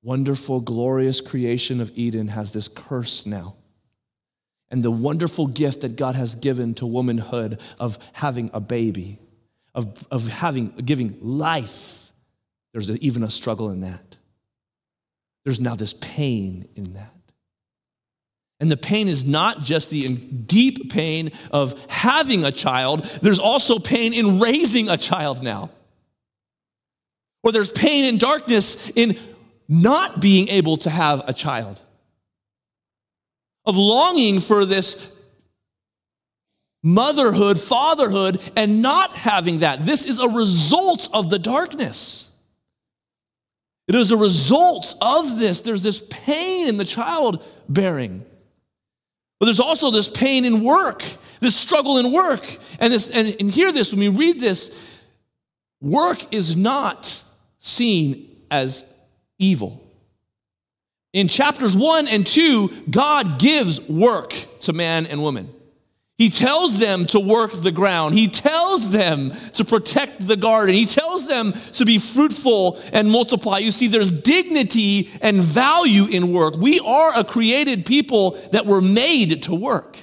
wonderful, 0.04 0.62
glorious 0.62 1.22
creation 1.22 1.82
of 1.82 1.92
Eden 1.96 2.28
has 2.30 2.52
this 2.52 2.68
curse 2.68 3.26
now. 3.26 3.56
And 4.70 4.84
the 4.84 4.92
wonderful 4.92 5.48
gift 5.48 5.82
that 5.82 5.96
God 5.96 6.16
has 6.16 6.36
given 6.36 6.74
to 6.76 6.86
womanhood 6.86 7.62
of 7.80 7.98
having 8.14 8.50
a 8.54 8.60
baby 8.60 9.20
of, 9.76 10.08
of 10.10 10.28
having, 10.28 10.70
giving 10.70 11.18
life, 11.22 12.12
there's 12.74 12.90
even 12.90 13.24
a 13.24 13.30
struggle 13.30 13.70
in 13.70 13.82
that. 13.82 14.18
There's 15.44 15.60
now 15.60 15.76
this 15.76 15.94
pain 15.94 16.68
in 16.76 16.94
that. 16.94 17.12
And 18.60 18.72
the 18.72 18.78
pain 18.78 19.10
is 19.10 19.26
not 19.26 19.62
just 19.62 19.90
the 19.90 20.08
deep 20.08 20.92
pain 20.92 21.32
of 21.52 21.80
having 21.90 22.46
a 22.46 22.52
child, 22.52 23.04
there's 23.22 23.40
also 23.40 23.78
pain 23.80 24.14
in 24.14 24.40
raising 24.40 24.90
a 24.90 24.98
child 24.98 25.44
now. 25.44 25.70
Or 27.44 27.52
there's 27.52 27.70
pain 27.70 28.06
and 28.06 28.20
darkness 28.20 28.90
in 28.96 29.20
not 29.68 30.22
being 30.22 30.48
able 30.48 30.78
to 30.78 30.90
have 30.90 31.22
a 31.28 31.34
child, 31.34 31.82
of 33.66 33.76
longing 33.76 34.40
for 34.40 34.64
this 34.64 35.12
motherhood, 36.86 37.60
fatherhood, 37.60 38.40
and 38.56 38.82
not 38.84 39.12
having 39.14 39.60
that. 39.60 39.86
This 39.86 40.06
is 40.06 40.20
a 40.20 40.30
result 40.30 41.10
of 41.12 41.32
the 41.32 41.40
darkness. 41.40 42.30
It 43.88 43.96
is 43.96 44.12
a 44.12 44.18
result 44.18 44.94
of 45.02 45.40
this. 45.40 45.62
There's 45.62 45.84
this 45.84 46.00
pain 46.10 46.68
in 46.68 46.78
the 46.78 46.86
child 46.86 47.44
bearing. 47.68 48.24
But 49.40 49.48
there's 49.48 49.60
also 49.60 49.92
this 49.92 50.08
pain 50.08 50.46
in 50.46 50.64
work, 50.64 51.04
this 51.40 51.56
struggle 51.56 51.98
in 51.98 52.12
work. 52.12 52.46
And, 52.80 52.94
this, 52.94 53.12
and, 53.12 53.36
and 53.40 53.52
hear 53.52 53.72
this 53.72 53.92
when 53.92 54.00
we 54.00 54.10
read 54.10 54.40
this 54.40 55.02
work 55.82 56.34
is 56.34 56.56
not 56.56 57.22
seen 57.60 58.44
as 58.50 58.86
evil. 59.40 59.82
In 61.14 61.28
chapters 61.28 61.76
one 61.76 62.08
and 62.08 62.26
two, 62.28 62.70
God 62.90 63.40
gives 63.40 63.88
work 63.90 64.34
to 64.62 64.74
man 64.74 65.08
and 65.08 65.22
woman. 65.22 65.50
He 66.18 66.30
tells 66.30 66.80
them 66.80 67.06
to 67.08 67.20
work 67.20 67.52
the 67.52 67.72
ground. 67.72 68.16
He 68.16 68.28
tells 68.28 68.92
them 68.92 69.32
to 69.54 69.66
protect 69.66 70.26
the 70.26 70.38
garden. 70.38 70.74
He 70.74 70.86
tells 70.86 71.28
them 71.28 71.52
to 71.74 71.86
be 71.86 71.98
fruitful 71.98 72.80
and 72.94 73.12
multiply. 73.12 73.58
You 73.58 73.72
see, 73.72 73.88
there's 73.88 74.12
dignity 74.12 75.10
and 75.22 75.38
value 75.38 76.06
in 76.06 76.32
work. 76.32 76.56
We 76.56 76.80
are 76.80 77.20
a 77.20 77.26
created 77.26 77.86
people 77.86 78.32
that 78.54 78.66
were 78.66 78.82
made 78.82 79.44
to 79.44 79.56
work. 79.56 79.98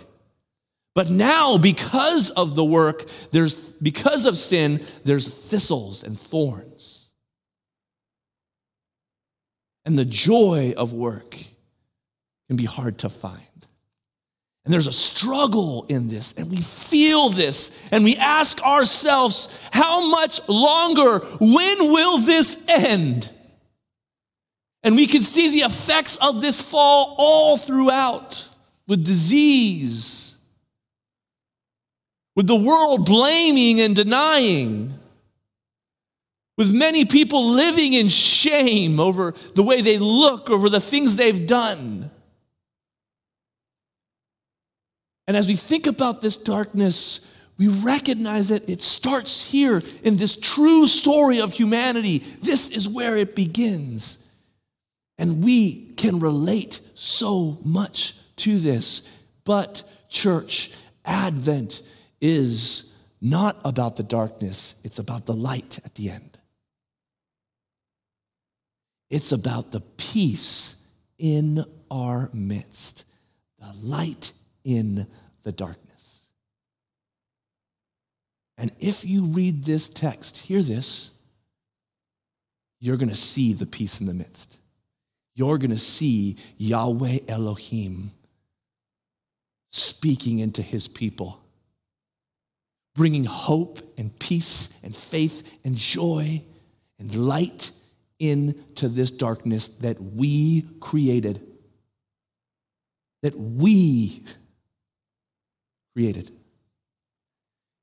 But 0.94 1.08
now, 1.08 1.56
because 1.56 2.28
of 2.28 2.54
the 2.54 2.64
work, 2.64 3.06
there's 3.30 3.72
because 3.72 4.26
of 4.26 4.36
sin, 4.36 4.82
there's 5.04 5.26
thistles 5.26 6.04
and 6.04 6.18
thorns. 6.18 7.08
And 9.86 9.98
the 9.98 10.04
joy 10.04 10.74
of 10.76 10.92
work 10.92 11.38
can 12.48 12.56
be 12.56 12.66
hard 12.66 12.98
to 12.98 13.08
find. 13.08 13.40
And 14.64 14.72
there's 14.72 14.86
a 14.86 14.92
struggle 14.92 15.86
in 15.88 16.06
this, 16.06 16.34
and 16.36 16.48
we 16.48 16.60
feel 16.60 17.30
this, 17.30 17.88
and 17.90 18.04
we 18.04 18.16
ask 18.16 18.62
ourselves, 18.62 19.58
how 19.72 20.08
much 20.08 20.40
longer? 20.48 21.18
When 21.40 21.92
will 21.92 22.18
this 22.18 22.64
end? 22.68 23.28
And 24.84 24.94
we 24.94 25.08
can 25.08 25.22
see 25.22 25.50
the 25.50 25.66
effects 25.66 26.16
of 26.16 26.40
this 26.40 26.62
fall 26.62 27.16
all 27.18 27.56
throughout 27.56 28.48
with 28.86 29.04
disease, 29.04 30.36
with 32.36 32.46
the 32.46 32.56
world 32.56 33.04
blaming 33.04 33.80
and 33.80 33.96
denying, 33.96 34.94
with 36.56 36.72
many 36.72 37.04
people 37.04 37.50
living 37.50 37.94
in 37.94 38.08
shame 38.08 39.00
over 39.00 39.34
the 39.54 39.62
way 39.64 39.82
they 39.82 39.98
look, 39.98 40.50
over 40.50 40.68
the 40.68 40.80
things 40.80 41.16
they've 41.16 41.46
done. 41.48 42.10
And 45.26 45.36
as 45.36 45.46
we 45.46 45.56
think 45.56 45.86
about 45.86 46.20
this 46.20 46.36
darkness, 46.36 47.32
we 47.58 47.68
recognize 47.68 48.48
that 48.48 48.68
it 48.68 48.80
starts 48.80 49.50
here 49.50 49.80
in 50.02 50.16
this 50.16 50.36
true 50.36 50.86
story 50.86 51.40
of 51.40 51.52
humanity. 51.52 52.18
This 52.18 52.70
is 52.70 52.88
where 52.88 53.16
it 53.16 53.36
begins. 53.36 54.18
And 55.18 55.44
we 55.44 55.92
can 55.92 56.18
relate 56.18 56.80
so 56.94 57.58
much 57.64 58.14
to 58.36 58.58
this. 58.58 59.16
But, 59.44 59.84
church, 60.08 60.72
Advent 61.04 61.82
is 62.20 62.96
not 63.20 63.60
about 63.64 63.96
the 63.96 64.02
darkness, 64.02 64.74
it's 64.82 64.98
about 64.98 65.26
the 65.26 65.34
light 65.34 65.78
at 65.84 65.94
the 65.94 66.10
end. 66.10 66.38
It's 69.10 69.30
about 69.30 69.70
the 69.70 69.82
peace 69.98 70.84
in 71.18 71.64
our 71.90 72.30
midst, 72.32 73.04
the 73.60 73.72
light 73.80 74.32
in 74.64 75.06
the 75.42 75.52
darkness. 75.52 76.26
And 78.58 78.70
if 78.78 79.04
you 79.04 79.24
read 79.24 79.64
this 79.64 79.88
text, 79.88 80.36
hear 80.36 80.62
this, 80.62 81.10
you're 82.80 82.96
going 82.96 83.08
to 83.08 83.14
see 83.14 83.52
the 83.52 83.66
peace 83.66 84.00
in 84.00 84.06
the 84.06 84.14
midst. 84.14 84.58
You're 85.34 85.58
going 85.58 85.70
to 85.70 85.78
see 85.78 86.36
Yahweh 86.58 87.20
Elohim 87.28 88.12
speaking 89.70 90.40
into 90.40 90.62
his 90.62 90.86
people, 90.86 91.40
bringing 92.94 93.24
hope 93.24 93.80
and 93.96 94.16
peace 94.18 94.68
and 94.82 94.94
faith 94.94 95.58
and 95.64 95.76
joy 95.76 96.42
and 96.98 97.14
light 97.16 97.70
into 98.18 98.88
this 98.88 99.10
darkness 99.10 99.68
that 99.68 100.00
we 100.00 100.62
created, 100.80 101.40
that 103.22 103.36
we 103.36 104.22
created. 105.94 106.30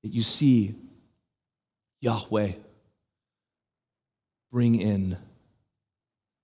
That 0.03 0.09
you 0.09 0.21
see 0.21 0.75
Yahweh 2.01 2.51
bring 4.51 4.79
in 4.79 5.17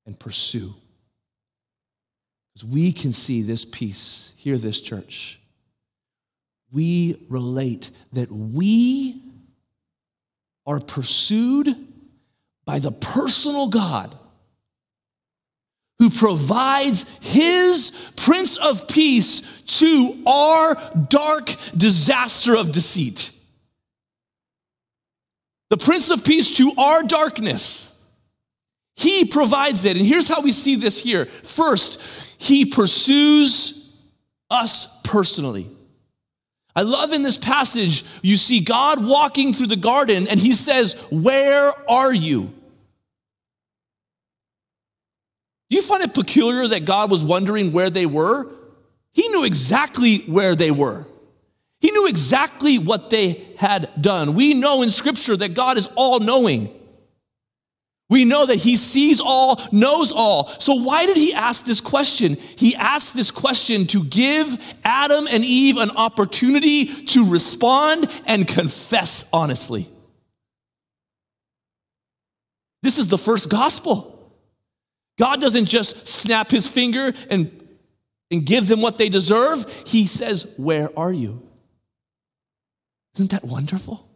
and 0.05 0.19
pursue. 0.19 0.73
Because 2.53 2.69
we 2.69 2.91
can 2.91 3.11
see 3.11 3.41
this 3.41 3.65
peace, 3.65 4.33
hear 4.37 4.57
this, 4.57 4.79
church. 4.79 5.39
We 6.71 7.25
relate 7.29 7.91
that 8.13 8.31
we 8.31 9.21
are 10.65 10.79
pursued 10.79 11.67
by 12.65 12.79
the 12.79 12.91
personal 12.91 13.67
God 13.67 14.15
who 15.99 16.09
provides 16.09 17.05
his 17.21 18.11
Prince 18.25 18.57
of 18.57 18.87
Peace 18.87 19.61
to 19.79 20.23
our 20.25 20.75
dark 21.09 21.55
disaster 21.77 22.57
of 22.57 22.71
deceit. 22.71 23.31
The 25.69 25.77
Prince 25.77 26.09
of 26.09 26.25
Peace 26.25 26.57
to 26.57 26.71
our 26.75 27.03
darkness. 27.03 28.01
He 28.95 29.25
provides 29.25 29.85
it. 29.85 29.95
And 29.95 30.03
here's 30.03 30.27
how 30.27 30.41
we 30.41 30.53
see 30.53 30.75
this 30.75 30.97
here. 30.99 31.25
First, 31.27 32.01
he 32.39 32.65
pursues 32.65 33.95
us 34.49 35.01
personally. 35.03 35.69
I 36.75 36.81
love 36.81 37.13
in 37.13 37.21
this 37.21 37.37
passage, 37.37 38.03
you 38.23 38.37
see 38.37 38.59
God 38.59 39.05
walking 39.05 39.53
through 39.53 39.67
the 39.67 39.75
garden 39.75 40.27
and 40.27 40.39
he 40.39 40.53
says, 40.53 40.95
Where 41.11 41.71
are 41.87 42.13
you? 42.13 42.54
Do 45.75 45.81
you 45.81 45.85
find 45.85 46.03
it 46.03 46.13
peculiar 46.13 46.65
that 46.69 46.85
God 46.85 47.11
was 47.11 47.21
wondering 47.21 47.73
where 47.73 47.89
they 47.89 48.05
were? 48.05 48.49
He 49.11 49.27
knew 49.27 49.43
exactly 49.43 50.19
where 50.19 50.55
they 50.55 50.71
were. 50.71 51.05
He 51.81 51.91
knew 51.91 52.07
exactly 52.07 52.79
what 52.79 53.09
they 53.09 53.45
had 53.57 53.89
done. 54.01 54.35
We 54.35 54.53
know 54.53 54.83
in 54.83 54.89
Scripture 54.89 55.35
that 55.35 55.53
God 55.53 55.77
is 55.77 55.89
all 55.97 56.21
knowing. 56.21 56.73
We 58.09 58.23
know 58.23 58.45
that 58.45 58.55
He 58.55 58.77
sees 58.77 59.19
all, 59.19 59.59
knows 59.73 60.13
all. 60.13 60.47
So, 60.61 60.75
why 60.75 61.07
did 61.07 61.17
He 61.17 61.33
ask 61.33 61.65
this 61.65 61.81
question? 61.81 62.35
He 62.35 62.73
asked 62.77 63.13
this 63.13 63.29
question 63.29 63.85
to 63.87 64.01
give 64.05 64.57
Adam 64.85 65.27
and 65.29 65.43
Eve 65.43 65.75
an 65.75 65.91
opportunity 65.91 66.85
to 66.85 67.29
respond 67.29 68.09
and 68.25 68.47
confess 68.47 69.27
honestly. 69.33 69.89
This 72.81 72.97
is 72.97 73.09
the 73.09 73.17
first 73.17 73.49
gospel. 73.49 74.14
God 75.17 75.41
doesn't 75.41 75.65
just 75.65 76.07
snap 76.07 76.51
His 76.51 76.67
finger 76.67 77.13
and 77.29 77.61
and 78.31 78.45
give 78.45 78.67
them 78.67 78.81
what 78.81 78.97
they 78.97 79.09
deserve, 79.09 79.65
he 79.85 80.07
says, 80.07 80.53
Where 80.57 80.97
are 80.97 81.13
you? 81.13 81.41
Isn't 83.15 83.31
that 83.31 83.43
wonderful? 83.43 84.07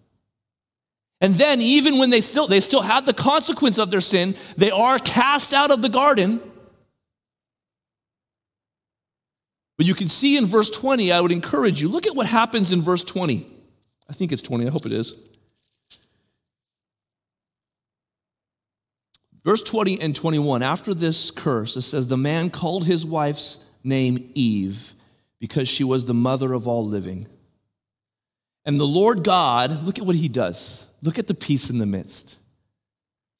And 1.21 1.35
then 1.35 1.61
even 1.61 1.97
when 1.99 2.09
they 2.09 2.21
still 2.21 2.47
they 2.47 2.61
still 2.61 2.81
have 2.81 3.05
the 3.05 3.13
consequence 3.13 3.77
of 3.77 3.91
their 3.91 4.01
sin, 4.01 4.35
they 4.57 4.71
are 4.71 4.99
cast 4.99 5.53
out 5.53 5.71
of 5.71 5.81
the 5.81 5.89
garden. 5.89 6.41
But 9.77 9.85
you 9.85 9.93
can 9.93 10.09
see 10.09 10.35
in 10.35 10.45
verse 10.45 10.69
20, 10.69 11.13
I 11.13 11.21
would 11.21 11.31
encourage 11.31 11.81
you, 11.81 11.87
look 11.87 12.05
at 12.05 12.13
what 12.13 12.25
happens 12.25 12.73
in 12.73 12.81
verse 12.81 13.01
20. 13.01 13.47
I 14.09 14.13
think 14.13 14.33
it's 14.33 14.41
20, 14.41 14.67
I 14.67 14.71
hope 14.71 14.85
it 14.85 14.91
is. 14.91 15.15
Verse 19.43 19.63
20 19.63 20.01
and 20.01 20.15
21, 20.15 20.61
after 20.63 20.93
this 20.93 21.31
curse, 21.31 21.77
it 21.77 21.81
says, 21.81 22.07
The 22.07 22.17
man 22.17 22.49
called 22.49 22.85
his 22.85 23.05
wife's 23.05 23.63
name 23.83 24.31
Eve 24.35 24.93
because 25.39 25.67
she 25.67 25.83
was 25.83 26.05
the 26.05 26.13
mother 26.13 26.53
of 26.53 26.67
all 26.67 26.85
living. 26.85 27.27
And 28.65 28.79
the 28.79 28.85
Lord 28.85 29.23
God, 29.23 29.83
look 29.83 29.97
at 29.97 30.05
what 30.05 30.15
he 30.15 30.27
does. 30.27 30.85
Look 31.01 31.17
at 31.17 31.27
the 31.27 31.33
peace 31.33 31.69
in 31.69 31.77
the 31.77 31.85
midst. 31.85 32.39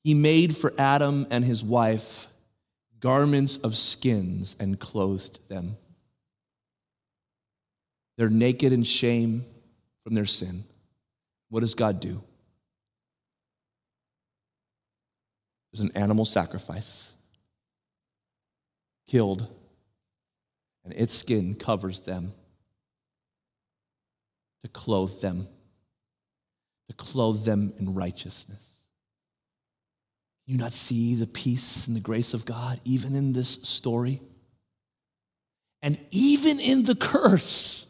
He 0.04 0.14
made 0.14 0.56
for 0.56 0.74
Adam 0.78 1.28
and 1.30 1.44
his 1.44 1.64
wife 1.64 2.28
garments 3.00 3.58
of 3.58 3.78
skins 3.78 4.56
and 4.60 4.80
clothed 4.80 5.40
them. 5.50 5.78
They're 8.18 8.30
naked 8.30 8.74
in 8.74 8.84
shame 8.84 9.46
from 10.04 10.14
their 10.14 10.26
sin. 10.26 10.64
What 11.50 11.62
does 11.62 11.76
God 11.76 12.00
do? 12.00 12.22
There's 15.72 15.82
an 15.82 15.96
animal 15.96 16.26
sacrifice 16.26 17.14
killed 19.08 19.48
and 20.84 20.94
its 20.94 21.14
skin 21.14 21.56
covers 21.56 22.02
them 22.02 22.32
to 24.64 24.70
clothe 24.70 25.22
them, 25.22 25.48
to 26.88 26.96
clothe 26.96 27.46
them 27.46 27.74
in 27.78 27.94
righteousness. 27.94 28.82
You 30.46 30.58
not 30.58 30.74
see 30.74 31.14
the 31.14 31.28
peace 31.28 31.86
and 31.86 31.96
the 31.96 32.02
grace 32.02 32.34
of 32.34 32.46
God 32.46 32.80
even 32.84 33.16
in 33.16 33.34
this 33.34 33.50
story? 33.50 34.20
And 35.82 36.00
even 36.12 36.60
in 36.60 36.84
the 36.84 36.96
curse. 36.96 37.86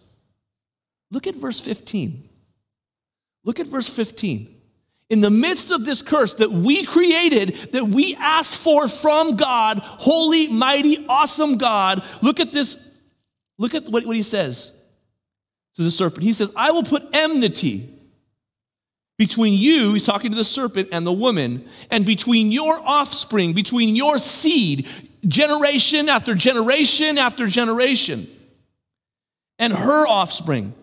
Look 1.10 1.26
at 1.26 1.36
verse 1.36 1.60
15. 1.60 2.28
Look 3.46 3.60
at 3.60 3.68
verse 3.68 3.88
15. 3.88 4.59
In 5.10 5.22
the 5.22 5.32
midst 5.32 5.72
of 5.72 5.86
this 5.86 6.02
curse 6.02 6.36
that 6.36 6.52
we 6.52 6.86
created, 6.86 7.56
that 7.74 7.86
we 7.86 8.16
asked 8.16 8.60
for 8.60 8.88
from 8.88 9.38
God, 9.38 9.80
holy, 9.82 10.50
mighty, 10.50 11.06
awesome 11.08 11.58
God, 11.58 12.04
look 12.22 12.40
at 12.40 12.52
this 12.52 12.78
Look 13.60 13.76
at 13.76 13.84
what, 13.90 14.06
what 14.06 14.16
he 14.16 14.24
says 14.24 14.72
to 15.76 15.84
the 15.84 15.92
serpent. 15.92 16.24
He 16.24 16.34
says, 16.34 16.52
I 16.56 16.72
will 16.72 16.84
put 16.84 17.04
enmity 17.14 17.94
between 19.18 19.54
you, 19.54 19.94
he's 19.94 20.06
talking 20.06 20.32
to 20.32 20.38
the 20.38 20.46
serpent 20.46 20.88
and 20.94 21.06
the 21.06 21.12
woman, 21.12 21.66
and 21.92 22.06
between 22.06 22.54
your 22.54 22.80
offspring, 22.80 23.52
between 23.52 23.94
your 23.94 24.18
seed, 24.18 24.88
generation 25.28 26.08
after 26.08 26.34
generation 26.34 27.18
after 27.18 27.46
generation, 27.46 28.28
and 29.60 29.74
her 29.74 30.08
offspring. 30.08 30.74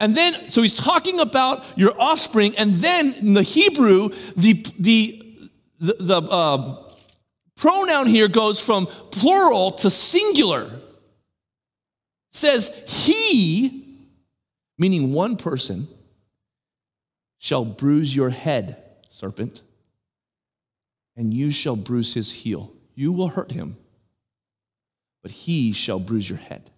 And 0.00 0.16
then, 0.16 0.32
so 0.48 0.62
he's 0.62 0.74
talking 0.74 1.20
about 1.20 1.64
your 1.76 1.92
offspring, 2.00 2.56
and 2.56 2.70
then 2.72 3.12
in 3.14 3.34
the 3.34 3.42
Hebrew, 3.42 4.08
the, 4.36 4.64
the, 4.78 5.22
the, 5.78 5.96
the 6.00 6.22
uh, 6.22 6.88
pronoun 7.56 8.06
here 8.06 8.28
goes 8.28 8.60
from 8.60 8.86
plural 8.86 9.72
to 9.72 9.90
singular 9.90 10.80
says, 12.32 12.70
He, 12.86 13.98
meaning 14.78 15.12
one 15.12 15.36
person, 15.36 15.88
shall 17.38 17.64
bruise 17.64 18.14
your 18.14 18.30
head, 18.30 18.82
serpent, 19.08 19.62
and 21.16 21.32
you 21.34 21.50
shall 21.50 21.76
bruise 21.76 22.14
his 22.14 22.32
heel. 22.32 22.72
You 22.94 23.12
will 23.12 23.28
hurt 23.28 23.50
him, 23.50 23.76
but 25.22 25.32
he 25.32 25.72
shall 25.72 25.98
bruise 25.98 26.28
your 26.28 26.38
head. 26.38 26.70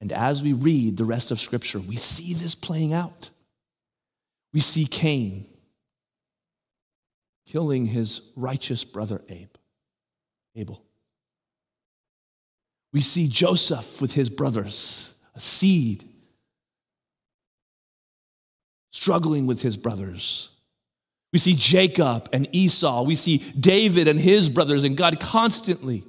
And 0.00 0.12
as 0.12 0.42
we 0.42 0.52
read 0.52 0.96
the 0.96 1.04
rest 1.04 1.30
of 1.30 1.40
Scripture, 1.40 1.78
we 1.78 1.96
see 1.96 2.34
this 2.34 2.54
playing 2.54 2.92
out. 2.92 3.30
We 4.52 4.60
see 4.60 4.86
Cain 4.86 5.46
killing 7.46 7.86
his 7.86 8.22
righteous 8.36 8.84
brother 8.84 9.22
Abe, 9.28 9.54
Abel. 10.54 10.82
We 12.92 13.00
see 13.00 13.28
Joseph 13.28 14.00
with 14.00 14.14
his 14.14 14.30
brothers, 14.30 15.14
a 15.34 15.40
seed, 15.40 16.04
struggling 18.90 19.46
with 19.46 19.62
his 19.62 19.76
brothers. 19.76 20.50
We 21.32 21.38
see 21.38 21.54
Jacob 21.54 22.28
and 22.32 22.48
Esau. 22.52 23.02
We 23.02 23.16
see 23.16 23.38
David 23.38 24.08
and 24.08 24.18
his 24.18 24.48
brothers, 24.48 24.84
and 24.84 24.96
God 24.96 25.20
constantly 25.20 26.04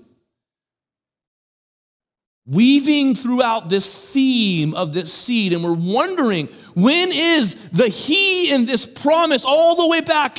weaving 2.48 3.14
throughout 3.14 3.70
this 3.70 4.12
theme 4.12 4.74
of 4.74 4.94
this 4.94 5.14
seed. 5.14 5.54
And 5.54 5.64
we're 5.64 5.74
wondering 5.74 6.48
when 6.76 7.10
is 7.12 7.70
the 7.70 7.90
He 7.90 8.52
in 8.52 8.66
this 8.66 8.86
promise 8.86 9.46
all 9.46 9.76
the 9.76 9.88
way 9.88 10.02
back 10.02 10.38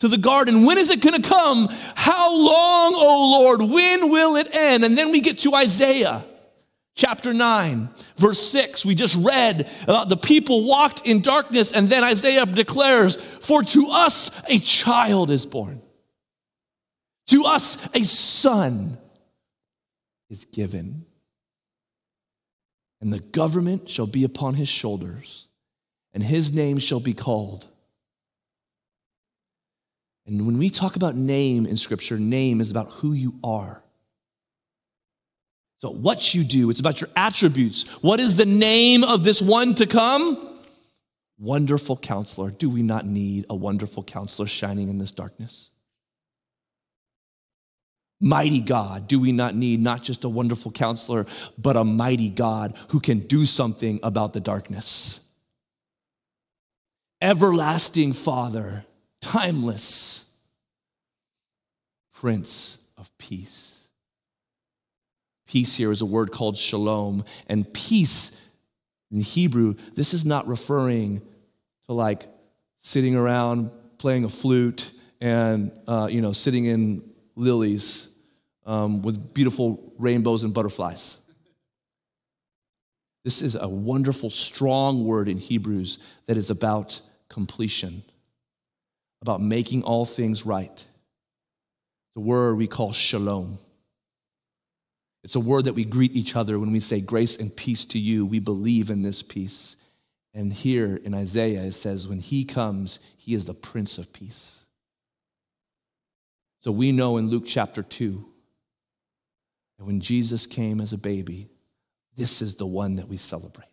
to 0.00 0.08
the 0.08 0.18
garden. 0.18 0.66
When 0.66 0.78
is 0.78 0.90
it 0.90 1.00
going 1.00 1.20
to 1.20 1.28
come? 1.28 1.68
How 1.94 2.36
long, 2.36 2.94
O 2.96 3.40
Lord? 3.40 3.62
When 3.62 4.10
will 4.10 4.36
it 4.36 4.54
end? 4.54 4.84
And 4.84 4.98
then 4.98 5.10
we 5.10 5.20
get 5.20 5.38
to 5.38 5.54
Isaiah 5.54 6.24
chapter 6.94 7.32
9, 7.32 7.88
verse 8.16 8.40
6. 8.50 8.84
We 8.84 8.94
just 8.94 9.16
read 9.16 9.70
about 9.84 10.08
the 10.08 10.16
people 10.16 10.66
walked 10.66 11.06
in 11.06 11.22
darkness, 11.22 11.72
and 11.72 11.88
then 11.88 12.04
Isaiah 12.04 12.46
declares, 12.46 13.16
For 13.16 13.62
to 13.62 13.86
us 13.90 14.42
a 14.48 14.58
child 14.58 15.30
is 15.30 15.46
born, 15.46 15.80
to 17.28 17.44
us 17.44 17.88
a 17.94 18.02
son 18.04 18.98
is 20.28 20.44
given, 20.46 21.06
and 23.02 23.12
the 23.12 23.20
government 23.20 23.90
shall 23.90 24.06
be 24.06 24.24
upon 24.24 24.54
his 24.54 24.70
shoulders, 24.70 25.48
and 26.14 26.22
his 26.22 26.52
name 26.52 26.78
shall 26.78 27.00
be 27.00 27.12
called 27.12 27.66
and 30.26 30.46
when 30.46 30.58
we 30.58 30.70
talk 30.70 30.96
about 30.96 31.16
name 31.16 31.66
in 31.66 31.76
Scripture, 31.76 32.18
name 32.18 32.60
is 32.60 32.70
about 32.70 32.90
who 32.90 33.12
you 33.12 33.34
are. 33.42 33.82
So, 35.78 35.90
what 35.90 36.32
you 36.32 36.44
do, 36.44 36.70
it's 36.70 36.78
about 36.78 37.00
your 37.00 37.10
attributes. 37.16 37.88
What 38.02 38.20
is 38.20 38.36
the 38.36 38.46
name 38.46 39.02
of 39.02 39.24
this 39.24 39.42
one 39.42 39.74
to 39.76 39.86
come? 39.86 40.58
Wonderful 41.38 41.96
counselor. 41.96 42.52
Do 42.52 42.70
we 42.70 42.82
not 42.82 43.04
need 43.04 43.46
a 43.50 43.56
wonderful 43.56 44.04
counselor 44.04 44.46
shining 44.46 44.88
in 44.88 44.98
this 44.98 45.10
darkness? 45.10 45.71
Mighty 48.24 48.60
God. 48.60 49.08
Do 49.08 49.18
we 49.18 49.32
not 49.32 49.56
need 49.56 49.80
not 49.80 50.00
just 50.00 50.22
a 50.22 50.28
wonderful 50.28 50.70
counselor, 50.70 51.26
but 51.58 51.76
a 51.76 51.82
mighty 51.82 52.30
God 52.30 52.76
who 52.90 53.00
can 53.00 53.18
do 53.18 53.44
something 53.44 53.98
about 54.04 54.32
the 54.32 54.38
darkness? 54.38 55.20
Everlasting 57.20 58.12
Father 58.12 58.84
timeless 59.20 60.24
Prince 62.14 62.78
of 62.96 63.10
Peace. 63.18 63.88
Peace 65.48 65.74
here 65.74 65.90
is 65.90 66.00
a 66.00 66.06
word 66.06 66.30
called 66.30 66.56
shalom, 66.56 67.24
and 67.48 67.70
peace 67.74 68.40
in 69.10 69.20
Hebrew, 69.20 69.74
this 69.94 70.14
is 70.14 70.24
not 70.24 70.46
referring 70.46 71.20
to 71.86 71.92
like 71.92 72.26
sitting 72.78 73.14
around 73.14 73.70
playing 73.98 74.24
a 74.24 74.28
flute 74.28 74.90
and 75.20 75.70
uh, 75.86 76.08
you 76.10 76.20
know 76.20 76.32
sitting 76.32 76.64
in 76.64 77.02
lilies 77.36 78.08
um, 78.66 79.02
with 79.02 79.34
beautiful 79.34 79.92
rainbows 79.98 80.44
and 80.44 80.54
butterflies. 80.54 81.18
This 83.24 83.42
is 83.42 83.54
a 83.54 83.68
wonderful, 83.68 84.30
strong 84.30 85.04
word 85.04 85.28
in 85.28 85.38
Hebrews 85.38 85.98
that 86.26 86.36
is 86.36 86.50
about 86.50 87.00
completion 87.28 88.02
about 89.22 89.40
making 89.40 89.84
all 89.84 90.04
things 90.04 90.44
right. 90.44 90.84
A 92.16 92.20
word 92.20 92.56
we 92.56 92.66
call 92.66 92.92
shalom. 92.92 93.58
It's 95.24 95.36
a 95.36 95.40
word 95.40 95.64
that 95.66 95.74
we 95.74 95.84
greet 95.84 96.14
each 96.14 96.34
other 96.34 96.58
when 96.58 96.72
we 96.72 96.80
say 96.80 97.00
grace 97.00 97.36
and 97.36 97.54
peace 97.54 97.84
to 97.86 97.98
you. 97.98 98.26
We 98.26 98.40
believe 98.40 98.90
in 98.90 99.02
this 99.02 99.22
peace. 99.22 99.76
And 100.34 100.52
here 100.52 100.96
in 100.96 101.14
Isaiah, 101.14 101.62
it 101.62 101.72
says, 101.72 102.08
when 102.08 102.18
he 102.18 102.44
comes, 102.44 102.98
he 103.16 103.32
is 103.34 103.44
the 103.44 103.54
Prince 103.54 103.98
of 103.98 104.12
Peace. 104.12 104.66
So 106.62 106.72
we 106.72 106.90
know 106.90 107.16
in 107.16 107.28
Luke 107.28 107.44
chapter 107.46 107.82
2 107.82 108.26
that 109.82 109.86
when 109.86 110.00
Jesus 110.00 110.46
came 110.46 110.80
as 110.80 110.92
a 110.92 110.98
baby, 110.98 111.48
this 112.16 112.40
is 112.40 112.54
the 112.54 112.66
one 112.66 112.96
that 112.96 113.08
we 113.08 113.16
celebrate. 113.16 113.66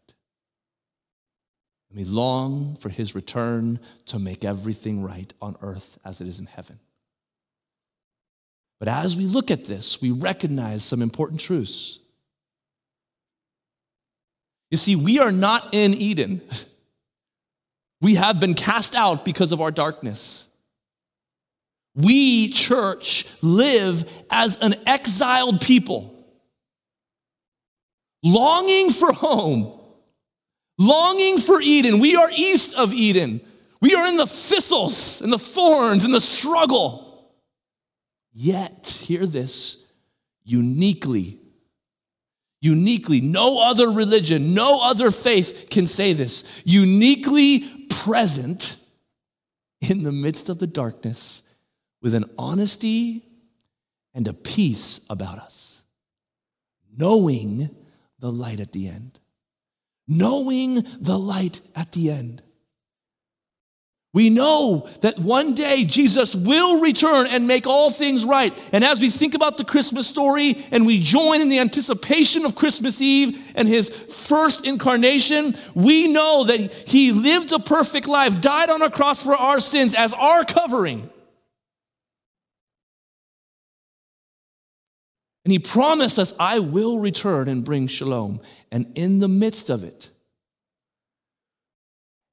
And 1.89 1.99
we 1.99 2.03
long 2.03 2.77
for 2.77 2.89
his 2.89 3.13
return 3.13 3.79
to 4.07 4.17
make 4.17 4.43
everything 4.43 5.03
right 5.03 5.31
on 5.39 5.55
earth 5.61 5.99
as 6.03 6.19
it 6.19 6.27
is 6.27 6.39
in 6.39 6.47
heaven. 6.47 6.79
But 8.79 8.87
as 8.87 9.15
we 9.15 9.25
look 9.25 9.51
at 9.51 9.65
this, 9.65 10.01
we 10.01 10.09
recognize 10.09 10.83
some 10.83 11.03
important 11.03 11.41
truths. 11.41 11.99
You 14.71 14.77
see, 14.77 14.95
we 14.95 15.19
are 15.19 15.31
not 15.31 15.69
in 15.73 15.93
Eden. 15.93 16.41
We 18.01 18.15
have 18.15 18.39
been 18.39 18.53
cast 18.53 18.95
out 18.95 19.25
because 19.25 19.51
of 19.51 19.59
our 19.59 19.71
darkness. 19.71 20.47
We, 21.99 22.47
church, 22.49 23.25
live 23.41 24.09
as 24.31 24.55
an 24.57 24.75
exiled 24.87 25.59
people, 25.59 26.15
longing 28.23 28.89
for 28.89 29.11
home, 29.11 29.77
longing 30.77 31.39
for 31.39 31.59
Eden. 31.59 31.99
We 31.99 32.15
are 32.15 32.31
east 32.33 32.73
of 32.75 32.93
Eden. 32.93 33.41
We 33.81 33.95
are 33.95 34.07
in 34.07 34.15
the 34.15 34.27
thistles 34.27 35.21
and 35.21 35.31
the 35.31 35.37
thorns 35.37 36.05
and 36.05 36.13
the 36.13 36.21
struggle. 36.21 37.33
Yet, 38.31 39.01
hear 39.03 39.25
this 39.25 39.83
uniquely 40.45 41.39
uniquely, 42.61 43.21
no 43.21 43.61
other 43.61 43.89
religion, 43.89 44.53
no 44.53 44.83
other 44.83 45.11
faith 45.11 45.67
can 45.69 45.87
say 45.87 46.11
this, 46.13 46.43
uniquely 46.65 47.59
present 47.89 48.75
in 49.81 50.03
the 50.03 50.11
midst 50.11 50.49
of 50.49 50.59
the 50.59 50.67
darkness 50.67 51.43
with 52.01 52.15
an 52.15 52.25
honesty 52.37 53.23
and 54.13 54.27
a 54.27 54.33
peace 54.33 55.01
about 55.09 55.37
us, 55.37 55.83
knowing 56.97 57.69
the 58.19 58.31
light 58.31 58.59
at 58.59 58.71
the 58.71 58.87
end. 58.87 59.19
Knowing 60.07 60.85
the 60.99 61.17
light 61.17 61.61
at 61.75 61.91
the 61.91 62.09
end. 62.09 62.41
We 64.11 64.31
know 64.31 64.89
that 65.01 65.19
one 65.19 65.53
day 65.53 65.83
Jesus 65.85 66.33
will 66.33 66.81
return 66.81 67.27
and 67.27 67.47
make 67.47 67.67
all 67.67 67.91
things 67.91 68.25
right. 68.25 68.51
And 68.73 68.83
as 68.83 68.99
we 68.99 69.11
think 69.11 69.35
about 69.35 69.57
the 69.57 69.63
Christmas 69.63 70.07
story 70.07 70.55
and 70.71 70.87
we 70.87 70.99
join 70.99 71.41
in 71.41 71.49
the 71.49 71.59
anticipation 71.59 72.43
of 72.43 72.55
Christmas 72.55 72.99
Eve 73.01 73.51
and 73.53 73.67
his 73.67 73.89
first 73.89 74.65
incarnation, 74.65 75.53
we 75.75 76.11
know 76.11 76.43
that 76.45 76.73
he 76.87 77.11
lived 77.11 77.51
a 77.51 77.59
perfect 77.59 78.07
life, 78.07 78.41
died 78.41 78.71
on 78.71 78.81
a 78.81 78.89
cross 78.89 79.21
for 79.21 79.35
our 79.35 79.59
sins 79.59 79.93
as 79.93 80.11
our 80.13 80.43
covering. 80.43 81.07
And 85.49 85.53
he 85.53 85.57
promised 85.57 86.19
us, 86.19 86.31
I 86.39 86.59
will 86.59 86.99
return 86.99 87.47
and 87.47 87.65
bring 87.65 87.87
shalom. 87.87 88.39
And 88.71 88.91
in 88.93 89.17
the 89.17 89.27
midst 89.27 89.71
of 89.71 89.83
it, 89.83 90.11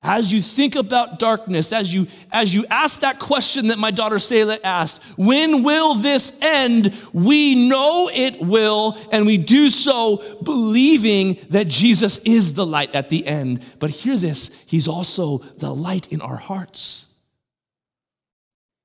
as 0.03 0.31
you 0.31 0.43
think 0.43 0.75
about 0.75 1.19
darkness, 1.19 1.73
as 1.73 1.95
you, 1.95 2.09
as 2.31 2.55
you 2.55 2.67
ask 2.71 3.01
that 3.01 3.19
question 3.19 3.69
that 3.69 3.79
my 3.79 3.91
daughter 3.91 4.19
Selah 4.19 4.59
asked, 4.63 5.03
when 5.17 5.63
will 5.63 5.95
this 5.95 6.39
end? 6.43 6.95
We 7.15 7.71
know 7.71 8.11
it 8.13 8.43
will, 8.43 8.99
and 9.11 9.25
we 9.25 9.39
do 9.39 9.71
so 9.71 10.23
believing 10.43 11.39
that 11.49 11.69
Jesus 11.69 12.19
is 12.19 12.53
the 12.53 12.67
light 12.67 12.95
at 12.95 13.09
the 13.09 13.27
end. 13.27 13.65
But 13.79 13.89
hear 13.89 14.19
this, 14.19 14.63
He's 14.67 14.89
also 14.89 15.39
the 15.39 15.75
light 15.75 16.13
in 16.13 16.21
our 16.21 16.37
hearts. 16.37 17.15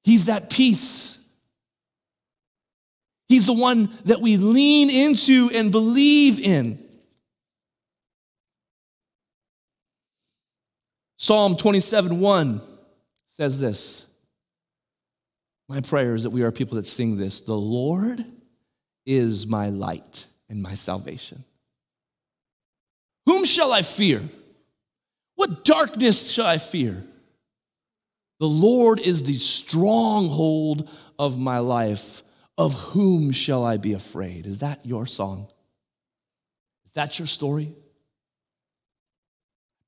He's 0.06 0.24
that 0.28 0.50
peace. 0.50 1.21
He's 3.32 3.46
the 3.46 3.54
one 3.54 3.89
that 4.04 4.20
we 4.20 4.36
lean 4.36 4.89
into 4.89 5.50
and 5.54 5.72
believe 5.72 6.41
in. 6.41 6.84
Psalm 11.15 11.56
27 11.56 12.20
1 12.20 12.62
says 13.28 13.58
this. 13.58 14.06
My 15.70 15.80
prayer 15.80 16.13
is 16.13 16.24
that 16.24 16.32
we 16.32 16.44
are 16.44 16.52
people 16.52 16.76
that 16.76 16.86
sing 16.86 17.15
this 17.15 17.39
The 17.39 17.54
Lord 17.54 18.26
is 19.06 19.48
my 19.48 19.70
light 19.70 20.26
and 20.50 20.62
my 20.62 20.76
salvation. 20.76 21.46
Whom 23.28 23.46
shall 23.46 23.72
I 23.72 23.82
fear? 23.82 24.28
What 25.36 25.63
darkness 25.63 26.30
shall 26.30 26.48
I 26.48 26.58
fear? 26.58 27.02
The 28.41 28.48
Lord 28.48 29.00
is 29.00 29.24
the 29.24 29.38
stronghold 29.38 30.89
of 31.17 31.39
my 31.39 31.60
life. 31.60 32.24
Of 32.62 32.74
whom 32.74 33.32
shall 33.32 33.65
I 33.65 33.78
be 33.78 33.93
afraid? 33.93 34.45
Is 34.45 34.60
that 34.60 34.86
your 34.86 35.06
song? 35.06 35.47
Is 36.86 36.91
that 36.91 37.17
your 37.17 37.28
story? 37.28 37.74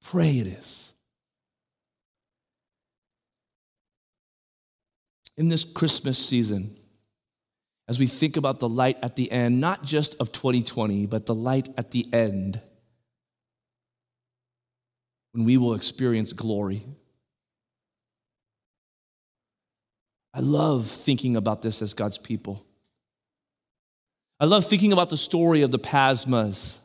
Pray 0.02 0.40
it 0.40 0.48
is. 0.48 0.94
in 5.38 5.50
this 5.50 5.64
Christmas 5.64 6.18
season, 6.18 6.78
as 7.88 8.00
we 8.00 8.08
think 8.08 8.38
about 8.38 8.60
the 8.60 8.70
light 8.70 8.98
at 9.02 9.16
the 9.16 9.32
end, 9.32 9.60
not 9.60 9.84
just 9.84 10.16
of 10.20 10.32
2020, 10.32 11.06
but 11.08 11.26
the 11.26 11.36
light 11.36 11.70
at 11.78 11.92
the 11.92 12.08
end, 12.14 12.62
when 15.32 15.44
we 15.46 15.58
will 15.58 15.74
experience 15.74 16.34
glory. 16.34 16.86
I 20.34 20.40
love 20.40 20.88
thinking 20.88 21.38
about 21.38 21.62
this 21.62 21.82
as 21.82 21.94
God's 21.94 22.18
people. 22.18 22.66
I 24.40 24.46
love 24.46 24.66
thinking 24.66 24.92
about 24.92 25.10
the 25.10 25.18
story 25.18 25.62
of 25.62 25.72
the 25.72 25.80
Pasmas 25.80 26.80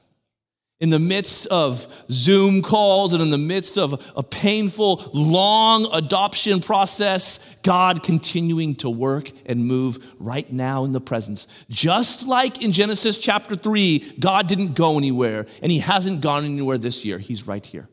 in 0.80 0.90
the 0.90 0.98
midst 0.98 1.46
of 1.46 2.04
Zoom 2.10 2.62
calls 2.62 3.12
and 3.12 3.20
in 3.22 3.30
the 3.30 3.38
midst 3.38 3.76
of 3.76 4.12
a 4.14 4.22
painful, 4.22 5.10
long 5.12 5.88
adoption 5.92 6.60
process, 6.60 7.56
God 7.62 8.02
continuing 8.02 8.76
to 8.76 8.90
work 8.90 9.30
and 9.46 9.66
move 9.66 10.14
right 10.20 10.50
now 10.52 10.84
in 10.84 10.92
the 10.92 11.00
presence. 11.00 11.48
Just 11.68 12.28
like 12.28 12.62
in 12.62 12.70
Genesis 12.70 13.18
chapter 13.18 13.56
3, 13.56 14.18
God 14.20 14.46
didn't 14.46 14.74
go 14.74 14.98
anywhere 14.98 15.46
and 15.62 15.72
He 15.72 15.80
hasn't 15.80 16.20
gone 16.20 16.44
anywhere 16.44 16.78
this 16.78 17.04
year. 17.04 17.18
He's 17.18 17.46
right 17.46 17.64
here. 17.64 17.88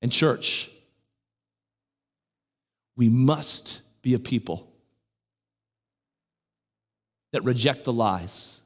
And, 0.00 0.12
church, 0.12 0.70
we 2.98 3.08
must 3.08 3.80
be 4.02 4.12
a 4.12 4.18
people 4.18 4.70
that 7.32 7.42
reject 7.44 7.84
the 7.84 7.92
lies 7.94 8.58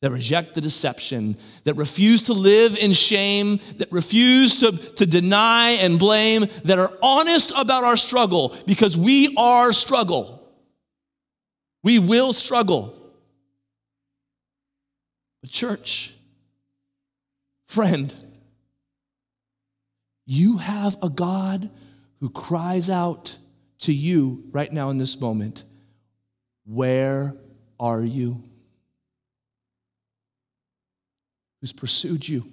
that 0.00 0.10
reject 0.10 0.54
the 0.54 0.60
deception, 0.60 1.36
that 1.64 1.76
refuse 1.76 2.22
to 2.22 2.32
live 2.32 2.76
in 2.76 2.92
shame, 2.92 3.60
that 3.76 3.92
refuse 3.92 4.60
to, 4.60 4.72
to 4.72 5.04
deny 5.04 5.70
and 5.72 5.98
blame, 5.98 6.46
that 6.64 6.78
are 6.78 6.92
honest 7.02 7.52
about 7.56 7.84
our 7.84 7.96
struggle 7.96 8.56
because 8.66 8.96
we 8.96 9.34
are 9.36 9.72
struggle. 9.72 10.42
We 11.82 11.98
will 11.98 12.32
struggle. 12.32 12.96
But, 15.42 15.50
church, 15.50 16.14
friend, 17.66 18.14
you 20.26 20.58
have 20.58 20.96
a 21.02 21.10
God 21.10 21.68
who 22.20 22.30
cries 22.30 22.88
out 22.88 23.36
to 23.80 23.92
you 23.92 24.44
right 24.52 24.70
now 24.70 24.90
in 24.90 24.98
this 24.98 25.20
moment 25.20 25.64
Where 26.64 27.34
are 27.78 28.02
you? 28.02 28.44
who's 31.60 31.72
pursued 31.72 32.26
you. 32.26 32.50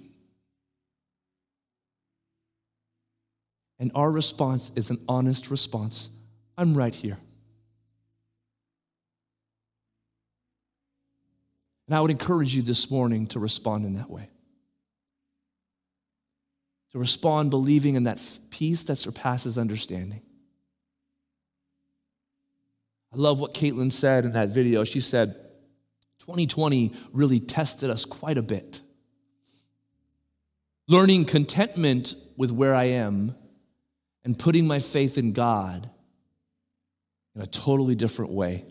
And 3.80 3.90
our 3.94 4.10
response 4.10 4.70
is 4.74 4.90
an 4.90 4.98
honest 5.08 5.50
response 5.50 6.10
I'm 6.56 6.76
right 6.76 6.94
here. 6.94 7.18
And 11.86 11.94
I 11.94 12.00
would 12.00 12.10
encourage 12.10 12.54
you 12.54 12.62
this 12.62 12.90
morning 12.90 13.28
to 13.28 13.38
respond 13.38 13.86
in 13.86 13.94
that 13.94 14.10
way. 14.10 14.28
To 16.92 16.98
respond 16.98 17.50
believing 17.50 17.96
in 17.96 18.04
that 18.04 18.20
peace 18.50 18.84
that 18.84 18.96
surpasses 18.96 19.58
understanding. 19.58 20.22
I 23.12 23.16
love 23.16 23.40
what 23.40 23.54
Caitlin 23.54 23.92
said 23.92 24.24
in 24.24 24.32
that 24.32 24.50
video. 24.50 24.84
She 24.84 25.00
said, 25.00 25.34
2020 26.20 26.92
really 27.12 27.40
tested 27.40 27.90
us 27.90 28.04
quite 28.04 28.38
a 28.38 28.42
bit 28.42 28.80
learning 30.88 31.26
contentment 31.26 32.14
with 32.36 32.50
where 32.50 32.74
I 32.74 32.84
am 32.84 33.36
and 34.24 34.36
putting 34.36 34.66
my 34.66 34.78
faith 34.78 35.18
in 35.18 35.32
God 35.32 35.88
in 37.36 37.42
a 37.42 37.46
totally 37.46 37.94
different 37.94 38.32
way 38.32 38.66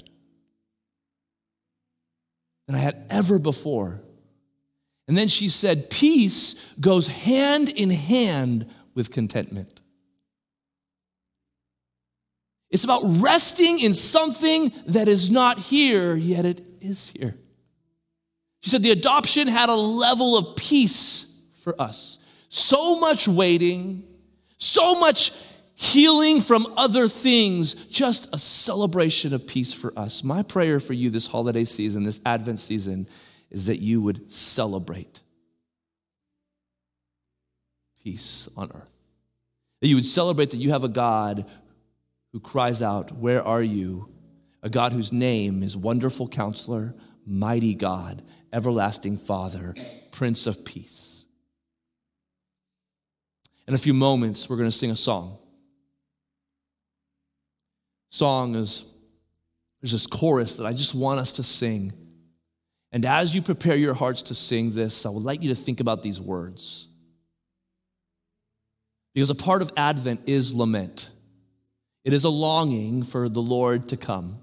than 2.65 2.75
I 2.75 2.79
had 2.79 3.05
ever 3.09 3.39
before. 3.39 4.01
And 5.07 5.17
then 5.17 5.27
she 5.27 5.49
said, 5.49 5.89
Peace 5.89 6.73
goes 6.79 7.07
hand 7.07 7.69
in 7.69 7.89
hand 7.89 8.69
with 8.93 9.11
contentment. 9.11 9.81
It's 12.69 12.83
about 12.83 13.03
resting 13.05 13.79
in 13.79 13.93
something 13.93 14.73
that 14.87 15.07
is 15.07 15.31
not 15.31 15.57
here, 15.57 16.15
yet 16.15 16.45
it 16.45 16.67
is 16.81 17.07
here. 17.07 17.37
She 18.61 18.69
said 18.69 18.83
the 18.83 18.91
adoption 18.91 19.47
had 19.47 19.69
a 19.69 19.75
level 19.75 20.37
of 20.37 20.57
peace 20.57 21.33
for 21.61 21.79
us. 21.79 22.19
So 22.49 22.99
much 22.99 23.27
waiting, 23.27 24.03
so 24.57 24.95
much 24.95 25.31
healing 25.75 26.41
from 26.41 26.65
other 26.75 27.07
things, 27.07 27.75
just 27.85 28.33
a 28.33 28.37
celebration 28.37 29.33
of 29.33 29.45
peace 29.47 29.73
for 29.73 29.93
us. 29.95 30.23
My 30.23 30.41
prayer 30.43 30.79
for 30.79 30.93
you 30.93 31.09
this 31.09 31.27
holiday 31.27 31.65
season, 31.65 32.03
this 32.03 32.19
Advent 32.25 32.59
season, 32.59 33.07
is 33.49 33.65
that 33.65 33.79
you 33.79 34.01
would 34.01 34.31
celebrate 34.31 35.21
peace 38.03 38.47
on 38.55 38.71
earth. 38.73 38.91
That 39.81 39.87
you 39.87 39.95
would 39.95 40.05
celebrate 40.05 40.51
that 40.51 40.57
you 40.57 40.71
have 40.71 40.83
a 40.83 40.89
God 40.89 41.45
who 42.31 42.39
cries 42.39 42.81
out, 42.81 43.11
Where 43.11 43.43
are 43.43 43.61
you? 43.61 44.09
A 44.63 44.69
God 44.69 44.91
whose 44.91 45.11
name 45.11 45.61
is 45.63 45.77
Wonderful 45.77 46.27
Counselor, 46.27 46.95
Mighty 47.25 47.73
God, 47.73 48.23
Everlasting 48.51 49.17
Father, 49.17 49.75
Prince 50.11 50.47
of 50.47 50.65
Peace. 50.65 51.25
In 53.67 53.73
a 53.73 53.77
few 53.77 53.93
moments, 53.93 54.49
we're 54.49 54.57
going 54.57 54.69
to 54.69 54.75
sing 54.75 54.91
a 54.91 54.95
song. 54.95 55.37
Song 58.09 58.55
is 58.55 58.85
there's 59.81 59.91
this 59.91 60.07
chorus 60.07 60.55
that 60.55 60.65
I 60.65 60.73
just 60.73 60.95
want 60.95 61.19
us 61.19 61.33
to 61.33 61.43
sing. 61.43 61.91
And 62.97 63.05
as 63.05 63.35
you 63.35 63.43
prepare 63.43 63.75
your 63.75 63.93
hearts 63.93 64.23
to 64.23 64.33
sing 64.33 64.73
this, 64.73 65.05
I 65.05 65.09
would 65.09 65.21
like 65.21 65.43
you 65.43 65.49
to 65.49 65.55
think 65.55 65.81
about 65.81 66.01
these 66.01 66.19
words. 66.19 66.87
Because 69.13 69.29
a 69.29 69.35
part 69.35 69.61
of 69.61 69.71
Advent 69.77 70.21
is 70.25 70.51
lament. 70.51 71.11
It 72.03 72.11
is 72.11 72.23
a 72.23 72.29
longing 72.31 73.03
for 73.03 73.29
the 73.29 73.39
Lord 73.39 73.89
to 73.89 73.97
come. 73.97 74.39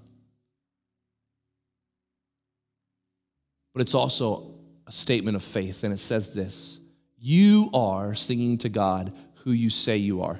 But 3.73 3.81
it's 3.81 3.93
also 3.93 4.55
a 4.87 4.91
statement 4.93 5.35
of 5.35 5.43
faith, 5.43 5.83
and 5.83 5.93
it 5.93 5.99
says 5.99 6.33
this 6.33 6.79
You 7.17 7.69
are 7.73 8.15
singing 8.15 8.57
to 8.59 8.69
God 8.69 9.11
who 9.43 9.51
you 9.51 9.69
say 9.69 9.97
you 9.97 10.21
are. 10.21 10.39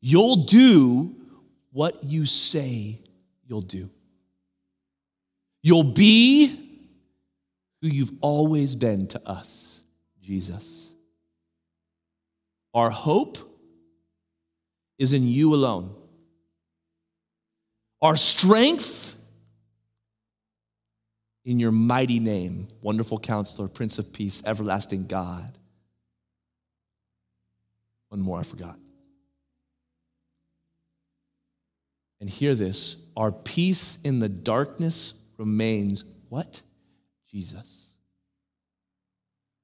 You'll 0.00 0.44
do 0.46 1.14
what 1.72 2.04
you 2.04 2.24
say 2.24 3.00
you'll 3.46 3.60
do. 3.60 3.90
You'll 5.62 5.84
be 5.84 6.68
who 7.82 7.88
you've 7.88 8.12
always 8.20 8.74
been 8.74 9.06
to 9.08 9.28
us, 9.28 9.82
Jesus. 10.22 10.92
Our 12.74 12.90
hope 12.90 13.38
is 14.98 15.12
in 15.12 15.26
you 15.26 15.54
alone. 15.54 15.94
Our 18.02 18.16
strength 18.16 19.16
in 21.44 21.58
your 21.58 21.72
mighty 21.72 22.20
name, 22.20 22.68
wonderful 22.82 23.18
counselor, 23.18 23.68
Prince 23.68 23.98
of 23.98 24.12
Peace, 24.12 24.42
everlasting 24.44 25.06
God. 25.06 25.58
One 28.08 28.20
more 28.20 28.38
I 28.38 28.42
forgot. 28.42 28.78
And 32.20 32.28
hear 32.28 32.54
this 32.54 32.98
our 33.16 33.32
peace 33.32 33.98
in 34.04 34.18
the 34.18 34.28
darkness 34.28 35.14
remains 35.38 36.04
what? 36.28 36.62
Jesus. 37.30 37.90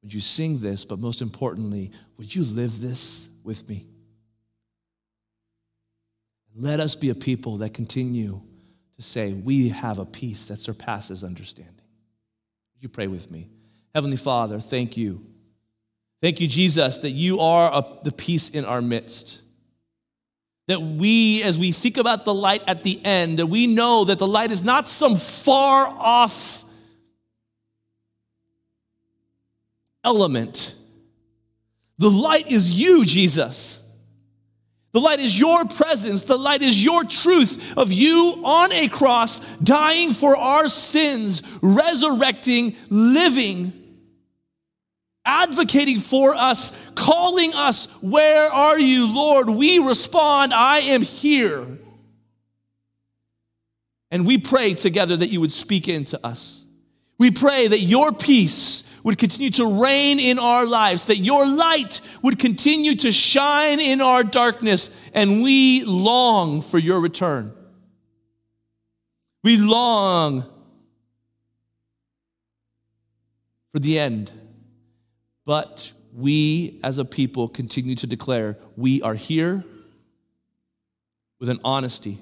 Would 0.03 0.15
you 0.15 0.21
sing 0.21 0.61
this, 0.61 0.85
but 0.85 1.01
most 1.01 1.21
importantly, 1.21 1.91
would 2.17 2.33
you 2.33 2.45
live 2.45 2.81
this 2.81 3.29
with 3.43 3.69
me? 3.69 3.87
Let 6.55 6.81
us 6.81 6.95
be 6.95 7.11
a 7.11 7.15
people 7.15 7.59
that 7.59 7.75
continue 7.75 8.41
to 8.97 9.03
say, 9.03 9.33
We 9.33 9.71
have 9.71 9.99
a 9.99 10.07
peace 10.07 10.47
that 10.47 10.61
surpasses 10.61 11.25
understanding. 11.25 11.75
Would 11.75 12.83
you 12.83 12.89
pray 12.89 13.09
with 13.09 13.31
me? 13.31 13.49
Heavenly 13.95 14.17
Father, 14.17 14.61
thank 14.61 14.97
you. 14.97 15.27
Thank 16.23 16.41
you, 16.41 16.49
Jesus, 16.49 16.99
that 16.99 17.11
you 17.11 17.41
are 17.41 17.71
a, 17.73 18.05
the 18.05 18.13
peace 18.13 18.49
in 18.51 18.65
our 18.65 18.81
midst. 18.81 19.43
That 20.69 20.81
we, 20.81 21.43
as 21.43 21.59
we 21.59 21.73
think 21.73 21.97
about 21.97 22.25
the 22.25 22.35
light 22.35 22.63
at 22.67 22.83
the 22.83 23.05
end, 23.05 23.39
that 23.39 23.47
we 23.47 23.67
know 23.67 24.05
that 24.05 24.19
the 24.19 24.27
light 24.27 24.51
is 24.51 24.65
not 24.65 24.87
some 24.87 25.17
far 25.17 25.87
off 25.87 26.65
element. 30.07 30.75
The 31.99 32.11
light 32.11 32.51
is 32.51 32.71
you, 32.71 33.05
Jesus. 33.05 33.83
The 34.93 35.01
light 35.01 35.19
is 35.19 35.39
your 35.39 35.67
presence. 35.67 36.23
The 36.23 36.39
light 36.39 36.63
is 36.63 36.83
your 36.83 37.05
truth 37.05 37.77
of 37.77 37.93
you 37.93 38.41
on 38.43 38.73
a 38.73 38.89
cross, 38.89 39.41
dying 39.59 40.13
for 40.13 40.35
our 40.35 40.69
sins, 40.69 41.43
resurrecting, 41.61 42.75
living, 42.89 43.73
advocating 45.27 45.99
for 45.99 46.35
us, 46.35 46.91
calling 46.95 47.53
us, 47.53 47.93
Where 48.01 48.47
are 48.47 48.79
you, 48.79 49.13
Lord? 49.13 49.51
We 49.51 49.81
respond, 49.81 50.55
I 50.55 50.79
am 50.79 51.03
here. 51.03 51.79
And 54.11 54.25
we 54.25 54.39
pray 54.39 54.73
together 54.73 55.17
that 55.17 55.29
you 55.29 55.41
would 55.41 55.53
speak 55.53 55.89
into 55.89 56.25
us. 56.25 56.65
We 57.19 57.31
pray 57.31 57.67
that 57.67 57.81
your 57.81 58.13
peace 58.13 58.83
would 59.07 59.19
continue 59.19 59.51
to 59.51 59.81
reign 59.81 60.19
in 60.19 60.37
our 60.37 60.67
lives, 60.67 61.05
that 61.05 61.19
your 61.19 61.47
light 61.47 62.01
would 62.23 62.41
continue 62.41 62.93
to 62.97 63.13
shine 63.13 63.79
in 63.79 64.01
our 64.01 64.25
darkness, 64.25 64.91
and 65.15 65.45
we 65.45 65.85
long 65.85 66.61
for 66.61 66.77
your 66.77 67.01
return. 67.01 67.55
We 69.45 69.59
long 69.59 70.45
for 73.71 73.79
the 73.79 73.97
end. 73.97 74.33
But 75.45 75.93
we 76.13 76.81
as 76.83 76.99
a 76.99 77.05
people 77.05 77.47
continue 77.47 77.95
to 77.95 78.09
declare 78.09 78.59
we 78.77 79.03
are 79.03 79.15
here 79.15 79.63
with 81.39 81.49
an 81.49 81.61
honesty. 81.63 82.19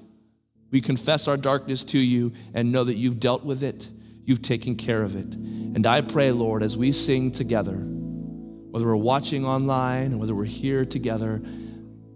We 0.69 0.81
confess 0.81 1.27
our 1.27 1.35
darkness 1.35 1.83
to 1.85 1.97
you 1.97 2.33
and 2.53 2.71
know 2.71 2.83
that 2.83 2.95
you've 2.95 3.19
dealt 3.19 3.43
with 3.43 3.63
it 3.63 3.89
You've 4.25 4.41
taken 4.41 4.75
care 4.75 5.03
of 5.03 5.15
it. 5.15 5.35
And 5.35 5.85
I 5.85 6.01
pray, 6.01 6.31
Lord, 6.31 6.63
as 6.63 6.75
we 6.75 6.91
sing 6.91 7.31
together, 7.31 7.75
whether 7.75 8.85
we're 8.85 8.95
watching 8.95 9.45
online 9.45 10.13
or 10.13 10.17
whether 10.17 10.35
we're 10.35 10.45
here 10.45 10.83
together, 10.83 11.41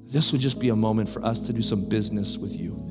this 0.05 0.31
would 0.31 0.41
just 0.41 0.59
be 0.59 0.69
a 0.69 0.75
moment 0.75 1.07
for 1.07 1.23
us 1.23 1.39
to 1.41 1.53
do 1.53 1.61
some 1.61 1.87
business 1.87 2.37
with 2.37 2.59
you. 2.59 2.89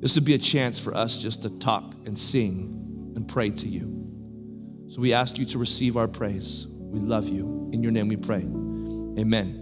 This 0.00 0.14
would 0.14 0.24
be 0.24 0.34
a 0.34 0.38
chance 0.38 0.78
for 0.78 0.94
us 0.94 1.18
just 1.20 1.42
to 1.42 1.50
talk 1.58 1.94
and 2.06 2.16
sing 2.16 3.12
and 3.16 3.26
pray 3.26 3.50
to 3.50 3.68
you. 3.68 4.86
So 4.88 5.00
we 5.00 5.12
ask 5.12 5.38
you 5.38 5.44
to 5.46 5.58
receive 5.58 5.96
our 5.96 6.06
praise. 6.06 6.66
We 6.68 7.00
love 7.00 7.28
you. 7.28 7.70
In 7.72 7.82
your 7.82 7.90
name 7.90 8.08
we 8.08 8.16
pray. 8.16 8.42
Amen. 9.18 9.60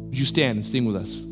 Would 0.00 0.18
you 0.18 0.24
stand 0.24 0.56
and 0.56 0.66
sing 0.66 0.84
with 0.84 0.96
us? 0.96 1.24